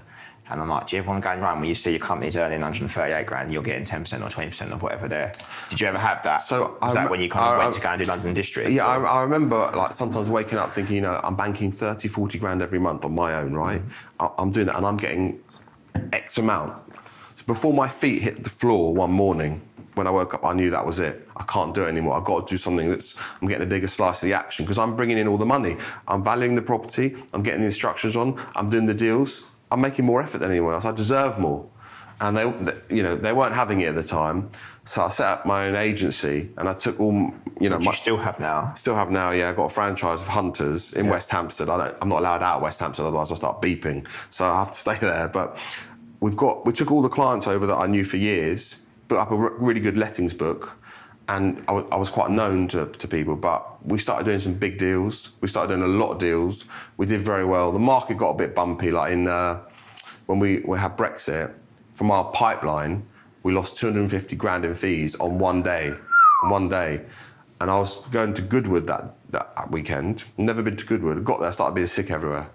[0.49, 1.99] and I'm like, do you ever want to go and run when you see your
[1.99, 5.31] company's earning 138 grand, you're getting 10% or 20% of whatever there?
[5.69, 6.37] Did you ever have that?
[6.41, 8.33] So was that when you kind of I- went I- to go and do London
[8.33, 8.69] District?
[8.69, 12.39] Yeah, I, I remember like sometimes waking up thinking, you know, I'm banking 30, 40
[12.39, 13.81] grand every month on my own, right?
[13.81, 14.23] Mm-hmm.
[14.25, 15.41] I, I'm doing that and I'm getting
[16.11, 16.73] X amount.
[17.47, 19.61] Before my feet hit the floor one morning,
[19.95, 21.27] when I woke up, I knew that was it.
[21.37, 22.15] I can't do it anymore.
[22.17, 24.77] I've got to do something that's, I'm getting a bigger slice of the action because
[24.79, 25.77] I'm bringing in all the money.
[26.07, 30.05] I'm valuing the property, I'm getting the instructions on, I'm doing the deals, I'm making
[30.05, 30.85] more effort than anyone else.
[30.85, 31.67] I deserve more.
[32.21, 32.43] And they,
[32.95, 34.51] you know, they weren't having it at the time.
[34.85, 37.91] So I set up my own agency and I took all, you know, Which my,
[37.91, 38.73] you still have now.
[38.75, 39.49] Still have now, yeah.
[39.49, 41.69] I've got a franchise of hunters in West Hampstead.
[41.69, 44.07] I don't, I'm not allowed out of West Hampstead, otherwise I'll start beeping.
[44.29, 45.27] So I have to stay there.
[45.27, 45.57] But
[46.19, 49.31] we've got, we took all the clients over that I knew for years, built up
[49.31, 50.77] a re- really good lettings book,
[51.37, 53.35] and I I was quite known to, to people.
[53.35, 55.31] But we started doing some big deals.
[55.41, 56.65] We started doing a lot of deals.
[56.97, 57.71] We did very well.
[57.71, 59.61] The market got a bit bumpy, like in uh,
[60.27, 61.53] when we, we had Brexit.
[61.93, 63.05] From our pipeline,
[63.43, 65.93] we lost 250 grand in fees on one day.
[66.43, 67.05] On one day.
[67.61, 70.25] And I was going to Goodwood that, that weekend.
[70.37, 71.23] Never been to Goodwood.
[71.23, 72.49] Got there, started being sick everywhere.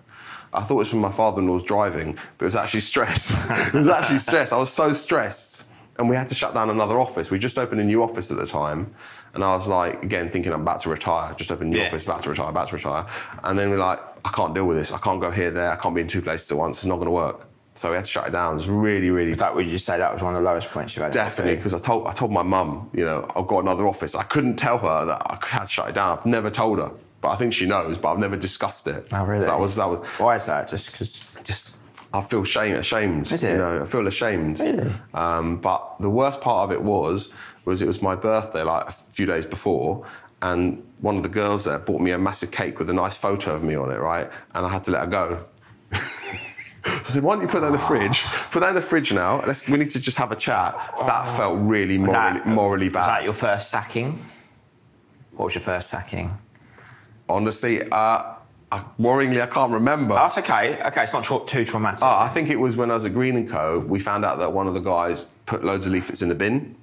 [0.53, 3.49] I thought it was from my father-in-law's driving, but it was actually stress.
[3.69, 4.51] it was actually stress.
[4.53, 5.64] I was so stressed.
[5.99, 7.31] And we had to shut down another office.
[7.31, 8.95] We just opened a new office at the time.
[9.35, 11.35] And I was like, again, thinking I'm about to retire.
[11.35, 11.89] Just opened a new Yeah.
[11.89, 13.05] office, about to retire, about to retire.
[13.43, 14.93] And then we're like, I can't deal with this.
[14.93, 15.71] I can't go here, there.
[15.73, 16.79] I can't be in two places at once.
[16.79, 17.47] It's not going to work.
[17.75, 18.53] So we had to shut it down.
[18.53, 20.97] It was really, really That would you say that was one of the lowest points
[20.97, 21.13] you've had?
[21.13, 24.17] Definitely, because I told I told my mum, you know, I've got another office.
[24.17, 26.19] I couldn't tell her that I had to shut it down.
[26.19, 27.97] I've never told her, but I think she knows.
[27.97, 29.07] But I've never discussed it.
[29.13, 29.43] Oh, really?
[29.43, 30.69] So that was that was Why is that?
[30.69, 31.21] Just because.
[31.45, 31.77] just.
[32.12, 33.31] I feel shame, ashamed.
[33.31, 33.53] Is it?
[33.53, 34.61] You know, I feel ashamed.
[34.61, 34.90] Really?
[35.14, 37.33] Um, but the worst part of it was
[37.64, 40.07] was it was my birthday like a few days before,
[40.40, 43.55] and one of the girls there bought me a massive cake with a nice photo
[43.55, 44.31] of me on it, right?
[44.55, 45.44] And I had to let her go.
[45.92, 48.23] I said, why don't you put that in the fridge?
[48.51, 49.44] Put that in the fridge now.
[49.47, 50.75] Let's, we need to just have a chat.
[51.01, 54.18] That felt really morally, That- morally Was that your first sacking?
[55.33, 56.37] What was your first sacking?
[57.29, 58.35] Honestly, uh,
[58.70, 60.14] I, worryingly, I can't remember.
[60.14, 60.81] Oh, that's okay.
[60.83, 62.02] Okay, it's not tra- too traumatic.
[62.02, 63.78] Uh, I think it was when I was at Greene and Co.
[63.78, 66.76] We found out that one of the guys put loads of leaflets in the bin,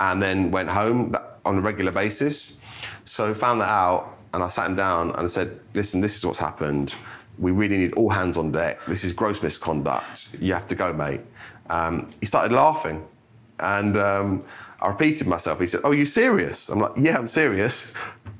[0.00, 2.58] and then went home that, on a regular basis.
[3.04, 6.26] So found that out, and I sat him down and I said, "Listen, this is
[6.26, 6.94] what's happened.
[7.38, 8.84] We really need all hands on deck.
[8.86, 10.28] This is gross misconduct.
[10.40, 11.20] You have to go, mate."
[11.70, 13.04] Um, he started laughing,
[13.60, 14.44] and um,
[14.80, 15.60] I repeated myself.
[15.60, 17.92] He said, "Oh, you serious?" I'm like, "Yeah, I'm serious.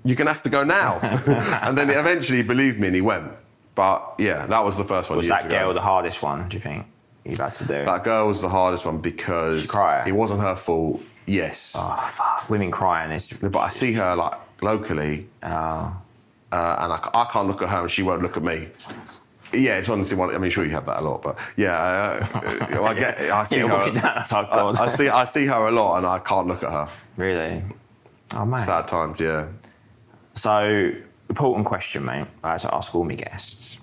[0.04, 0.98] You're gonna have to go now."
[1.62, 3.30] and then eventually he believed me and he went.
[3.74, 5.18] But yeah, that was the first one.
[5.18, 5.50] was that ago.
[5.58, 6.48] girl the hardest one?
[6.48, 6.86] Do you think
[7.24, 7.84] you've had to do?
[7.84, 9.68] That girl was the hardest one because
[10.06, 11.02] it wasn't her fault.
[11.26, 12.48] Yes, oh fuck!
[12.48, 13.32] Women crying is.
[13.32, 15.46] but I see her like locally, Oh.
[15.48, 18.68] uh, and I, I can't look at her and she won't look at me.
[19.60, 20.34] Yeah, it's honestly one.
[20.34, 22.26] I mean, sure you have that a lot, but yeah, uh,
[22.78, 23.18] uh, I get.
[23.30, 23.66] I see her.
[23.74, 25.08] I, I see.
[25.08, 26.88] I see her a lot, and I can't look at her.
[27.16, 27.62] Really?
[28.32, 28.60] Oh mate.
[28.60, 29.48] Sad times, yeah.
[30.34, 30.90] So,
[31.30, 32.26] important question, mate.
[32.44, 33.78] I like to ask all my guests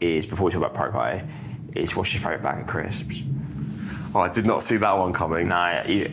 [0.00, 1.26] is before we talk about pro pie,
[1.74, 3.22] is what's your favourite bag of crisps?
[4.14, 5.48] Oh, I did not see that one coming.
[5.48, 6.10] No, you,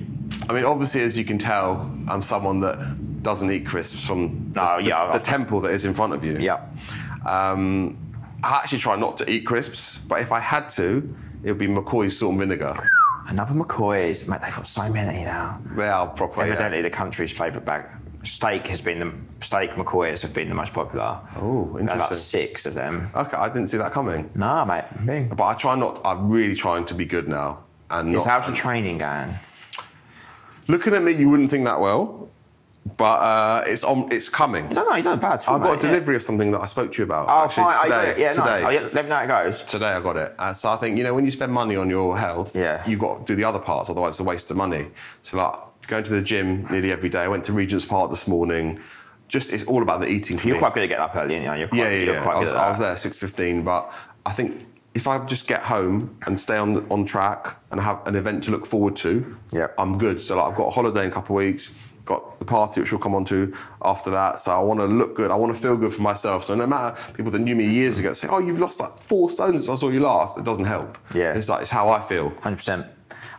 [0.49, 4.61] I mean, obviously, as you can tell, I'm someone that doesn't eat crisps from the,
[4.61, 6.37] No, yeah, the, the temple that is in front of you.
[6.39, 6.65] yeah.
[7.25, 7.97] Um,
[8.47, 11.67] I actually try not to eat crisps, but if I had to, it would be
[11.67, 12.75] McCoy's salt and vinegar.
[13.27, 14.39] Another McCoy's, mate.
[14.41, 15.59] They've got so many now.
[15.75, 16.41] They are proper.
[16.45, 16.53] yeah.
[16.53, 17.85] Evidently, the country's favourite bag.
[18.23, 21.19] Steak has been the steak McCoy's have been the most popular.
[21.35, 23.09] Oh, There's About six of them.
[23.13, 24.29] Okay, I didn't see that coming.
[24.33, 24.85] Nah, mate.
[25.01, 25.27] Me.
[25.29, 26.01] But I try not.
[26.05, 28.41] I'm really trying to be good now, and Is not.
[28.43, 29.35] how's your training going?
[30.69, 32.29] Looking at me, you wouldn't think that well,
[32.95, 34.07] but uh, it's on.
[34.11, 34.67] It's coming.
[34.67, 34.95] I don't know.
[35.11, 35.39] You bad.
[35.39, 35.89] I've got a mate, yeah.
[35.91, 37.27] delivery of something that I spoke to you about.
[37.27, 37.75] Oh, actually, fine.
[37.77, 38.19] Oh, Today, it.
[38.19, 38.43] Yeah, today.
[38.45, 38.63] nice.
[38.63, 39.61] Oh, yeah, let me know how it goes.
[39.63, 40.35] Today I got it.
[40.37, 42.87] Uh, so I think, you know, when you spend money on your health, Yeah.
[42.87, 44.91] you've got to do the other parts, otherwise it's a waste of money.
[45.23, 45.55] So like
[45.87, 47.21] going to the gym nearly every day.
[47.21, 48.79] I went to Regent's Park this morning.
[49.27, 50.37] Just it's all about the eating.
[50.43, 50.59] You're me.
[50.59, 51.59] quite good at getting up early, aren't you?
[51.61, 52.23] You're quite, yeah, yeah, you're yeah.
[52.23, 53.91] quite I was, I was there six fifteen, but
[54.25, 58.15] I think if I just get home and stay on on track and have an
[58.15, 59.37] event to look forward to.
[59.77, 60.19] I'm good.
[60.21, 61.71] So like I've got a holiday in a couple of weeks.
[62.07, 64.39] Got the party which we'll come on to after that.
[64.39, 65.29] So I want to look good.
[65.29, 66.45] I want to feel good for myself.
[66.45, 69.29] So no matter people that knew me years ago say, "Oh, you've lost like four
[69.29, 70.97] stones since I saw you last," it doesn't help.
[71.13, 71.33] Yeah.
[71.33, 72.29] it's like it's how I feel.
[72.39, 72.87] Hundred percent.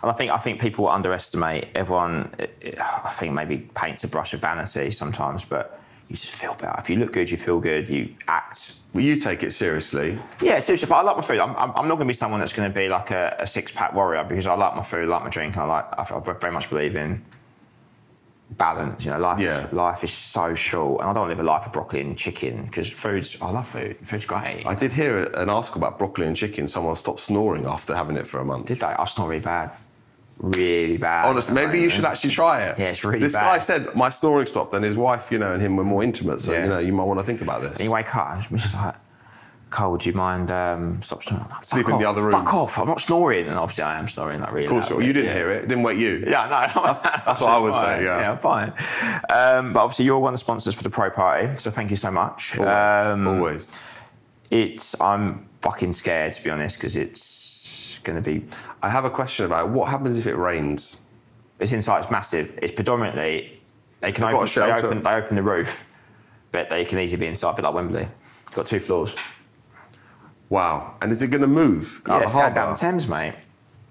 [0.02, 2.30] And I think I think people underestimate everyone.
[2.78, 6.74] I think maybe paints a brush of vanity sometimes, but you just feel better.
[6.78, 7.88] If you look good, you feel good.
[7.88, 8.74] You act.
[8.92, 10.18] Well, you take it seriously.
[10.42, 10.88] Yeah, seriously.
[10.88, 11.38] But I like my food.
[11.40, 13.46] I'm, I'm, I'm not going to be someone that's going to be like a, a
[13.46, 15.86] six pack warrior because I like my food, I like my drink, I like.
[15.98, 17.24] I, I very much believe in
[18.50, 19.04] balance.
[19.04, 19.40] You know, life.
[19.40, 19.68] Yeah.
[19.72, 22.88] Life is so short, and I don't live a life of broccoli and chicken because
[22.88, 23.40] food's.
[23.42, 23.96] I love food.
[24.04, 24.64] Food's great.
[24.66, 26.66] I did hear an article about broccoli and chicken.
[26.66, 28.66] Someone stopped snoring after having it for a month.
[28.66, 28.98] did that?
[28.98, 29.70] I snore really bad.
[30.40, 31.26] Really bad.
[31.26, 32.78] Honestly, maybe you should actually try it.
[32.78, 33.42] Yeah, it's really This bad.
[33.42, 36.40] guy said my snoring stopped, and his wife, you know, and him were more intimate.
[36.40, 36.62] So Yeah.
[36.62, 37.72] you know, you might want to think about this.
[37.76, 38.94] And you wake up, and it's like,
[39.70, 41.46] Cole, do you mind um, stop snoring?
[41.50, 42.78] Like, Sleep "Fuck in the other room." Fuck off!
[42.78, 44.66] I'm not snoring, and obviously I am snoring like really.
[44.66, 45.34] Of course, loud, you didn't yeah.
[45.34, 45.64] hear it.
[45.64, 46.24] It didn't wake you.
[46.26, 48.02] Yeah, no, That's- that's what I would say, Fine.
[48.04, 48.20] yeah.
[48.20, 48.72] yeah, fine.
[49.30, 51.96] Um, but obviously, you're one of the sponsors for the Pro Party, so thank you
[51.96, 52.58] so much.
[52.58, 53.12] Always.
[53.12, 53.78] Um, Always.
[54.50, 58.46] It's I'm fucking scared to be honest because it's going to be.
[58.82, 60.98] I have a question about what happens if it rains.
[61.60, 62.02] It's inside.
[62.02, 62.58] It's massive.
[62.62, 63.60] It's predominantly
[64.00, 65.86] they can They've got open, a they open they open the roof,
[66.52, 68.08] but they can easily be inside, a bit like Wembley.
[68.52, 69.16] Got two floors.
[70.48, 70.94] Wow.
[71.02, 73.34] And is it going to move Yeah, out it's the going down the Thames, mate.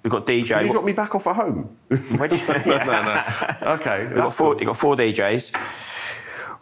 [0.04, 0.48] We've got DJ.
[0.58, 1.76] Can you drop me back off at home?
[2.18, 3.24] Where do you- no, no.
[3.74, 4.06] Okay.
[4.08, 4.54] We've got four.
[4.54, 4.60] cool.
[4.62, 5.52] You've got four DJs.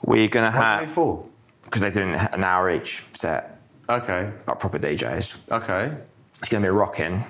[0.04, 1.26] We're gonna What's it have for?
[1.64, 4.32] because they're doing an hour each set, Okay.
[4.48, 5.38] like proper DJs.
[5.52, 5.96] Okay.
[6.40, 7.24] It's gonna be rocking.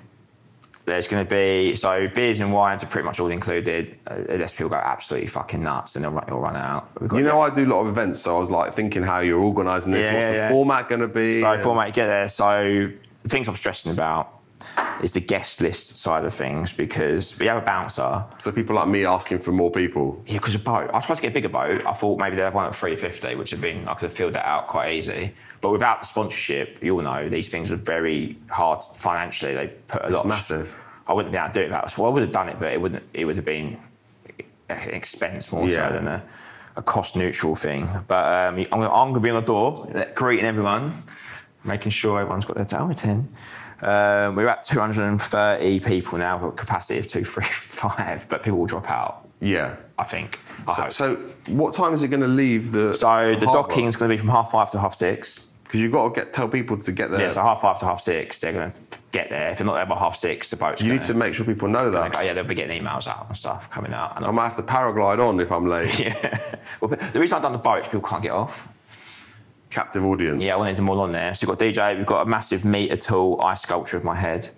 [0.86, 3.98] There's gonna be so beers and wines are pretty much all included.
[4.08, 6.90] Uh, unless people go absolutely fucking nuts and they'll, run- they'll run out.
[7.02, 9.20] You to know, I do a lot of events, so I was like thinking how
[9.20, 10.06] you're organising this.
[10.08, 10.50] Yeah, What's yeah, the yeah.
[10.50, 11.40] format going to be?
[11.40, 12.30] So format, you get there.
[12.30, 12.92] So
[13.24, 14.32] the things I'm stressing about
[15.02, 18.24] is the guest list side of things because we have a bouncer.
[18.38, 20.22] So people like me asking for more people.
[20.28, 20.90] Yeah, because a boat.
[20.94, 21.86] I tried to get a bigger boat.
[21.86, 24.14] I thought maybe they'd have one at 350, which would have been, I could have
[24.14, 25.34] filled that out quite easy.
[25.66, 29.56] But without the sponsorship, you all know these things are very hard financially.
[29.56, 30.80] They put a lot of- massive.
[31.08, 31.90] I wouldn't be able to do it without.
[31.90, 33.02] So I would have done it, but it wouldn't.
[33.16, 33.80] It would have been
[34.70, 35.88] an expense more Yeah.
[35.88, 36.24] so than a,
[36.76, 37.90] a cost neutral thing.
[38.06, 41.02] But um, I'm gonna, I'm gonna be on the door, greeting everyone,
[41.64, 43.28] making sure everyone's got their towel in.
[43.82, 48.88] Um, we're at 230 people now, with a capacity of 235, but people will drop
[48.92, 49.28] out.
[49.42, 49.78] Yeah.
[49.98, 50.40] I think.
[50.68, 50.92] I hope.
[50.92, 51.16] So
[51.48, 52.94] what time is it going to leave the?
[52.94, 55.48] So the docking is going to be from half five to half six.
[55.66, 57.20] Because you've got to get tell people to get there.
[57.20, 58.78] Yeah, so half five to half six, they're going to
[59.12, 59.50] get there.
[59.50, 61.44] If they're not there by half six, the boat's you gonna, need to make sure
[61.46, 62.14] people know that.
[62.14, 64.16] Go, yeah, they'll be getting emails out and stuff coming out.
[64.16, 66.00] And I might have to paraglide on if I'm late.
[66.06, 66.58] yeah.
[66.80, 68.68] well, the reason I've done the boat is people can't get off.
[69.72, 70.42] Captive audience.
[70.42, 71.34] Yeah, I wanted them all on there.
[71.34, 74.50] So we've got DJ, we've got a massive meter tall ice sculpture of my head,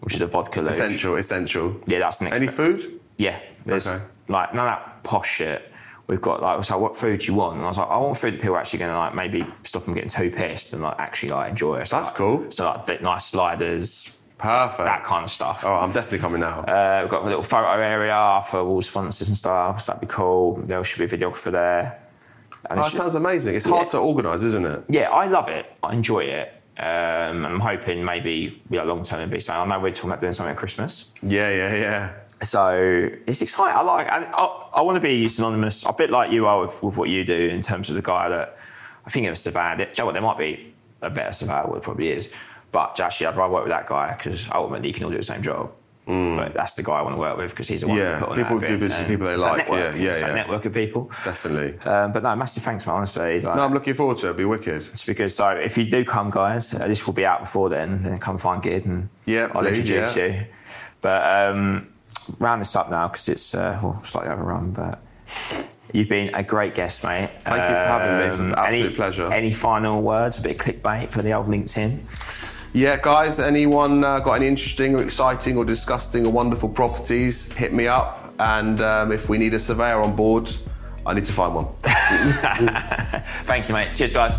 [0.00, 0.72] which is a vodka luge.
[0.72, 1.80] Essential, essential.
[1.86, 3.00] Yeah, that's next Any food?
[3.16, 4.04] Yeah, there's Okay.
[4.28, 5.71] like none of that posh shit.
[6.12, 7.56] We've got like, so what food do you want?
[7.56, 9.46] And I was like, I want food that people are actually going to like maybe
[9.64, 11.88] stop them getting too pissed and like actually like enjoy it.
[11.88, 12.50] So, That's like- cool.
[12.50, 14.84] So like nice sliders, Perfect.
[14.84, 15.62] that kind of stuff.
[15.64, 16.60] Oh, I'm definitely coming now.
[16.64, 19.80] Uh, we've got a little photo area for all sponsors and stuff.
[19.80, 20.56] So that'd be cool.
[20.56, 21.98] There should be a videographer there.
[22.68, 23.54] And oh, it that sounds amazing.
[23.54, 23.92] It's hard Yeah.
[23.92, 24.84] to organise, isn't it?
[24.90, 25.64] yeah, I love it.
[25.82, 26.52] I enjoy it.
[26.78, 29.72] Um, I'm hoping maybe you know, long term it'd be something.
[29.72, 31.06] I know we're talking about doing something at Christmas.
[31.22, 32.12] Yeah, yeah, yeah.
[32.42, 33.76] So it's exciting.
[33.76, 34.08] I like.
[34.08, 37.08] I, I, I want to be synonymous, a bit like you are with, with what
[37.08, 38.58] you do in terms of the guy that
[39.06, 39.78] I think of Savan.
[39.78, 40.12] Do you know what?
[40.12, 42.30] There might be a better Savan, what it probably is.
[42.72, 45.22] But actually, I'd rather work with that guy because ultimately you can all do the
[45.22, 45.72] same job.
[46.04, 48.00] But that's the guy I want to work with because he's the one Mm.
[48.00, 49.50] Yeah, put on people do business with people they like.
[49.50, 49.78] Yeah, network.
[49.96, 50.34] yeah, It's yeah.
[50.34, 51.04] network of people.
[51.24, 51.78] Definitely.
[51.88, 52.96] Um, but no, massive thanks, man.
[52.96, 54.30] Honestly, like, No, I'm looking forward to it.
[54.30, 54.78] It'll be wicked.
[54.78, 58.02] it's because so if you do come, guys, uh, this will be out before then.
[58.02, 60.24] Then come find Gid and Yeah, I'll please, introduce yeah.
[60.26, 60.46] you.
[61.02, 61.88] But um,
[62.38, 64.72] round this up now because it's uh, well, slightly overrun.
[64.72, 65.02] But
[65.92, 67.24] you've been a great guest, mate.
[67.24, 68.24] Um, Thank you for having me.
[68.24, 69.32] It's an absolute any, pleasure.
[69.32, 70.38] Any final words?
[70.38, 72.02] A bit of clickbait for the old LinkedIn.
[72.74, 77.74] Yeah, guys, anyone uh, got any interesting or exciting or disgusting or wonderful properties, hit
[77.74, 78.32] me up.
[78.38, 80.50] And um, if we need a surveyor on board,
[81.04, 81.66] I need to find one.
[83.44, 83.94] Thank you, mate.
[83.94, 84.38] Cheers, guys.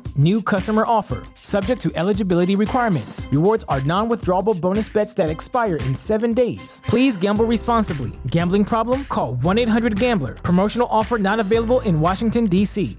[0.17, 3.29] New customer offer, subject to eligibility requirements.
[3.31, 6.81] Rewards are non withdrawable bonus bets that expire in seven days.
[6.85, 8.11] Please gamble responsibly.
[8.27, 9.05] Gambling problem?
[9.05, 10.35] Call 1 800 Gambler.
[10.35, 12.97] Promotional offer not available in Washington, D.C.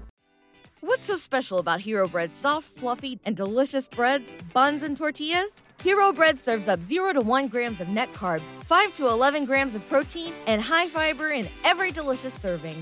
[0.81, 5.61] What's so special about Hero Bread's soft, fluffy, and delicious breads, buns, and tortillas?
[5.81, 9.75] Hero Bread serves up 0 to 1 grams of net carbs, 5 to 11 grams
[9.75, 12.81] of protein, and high fiber in every delicious serving.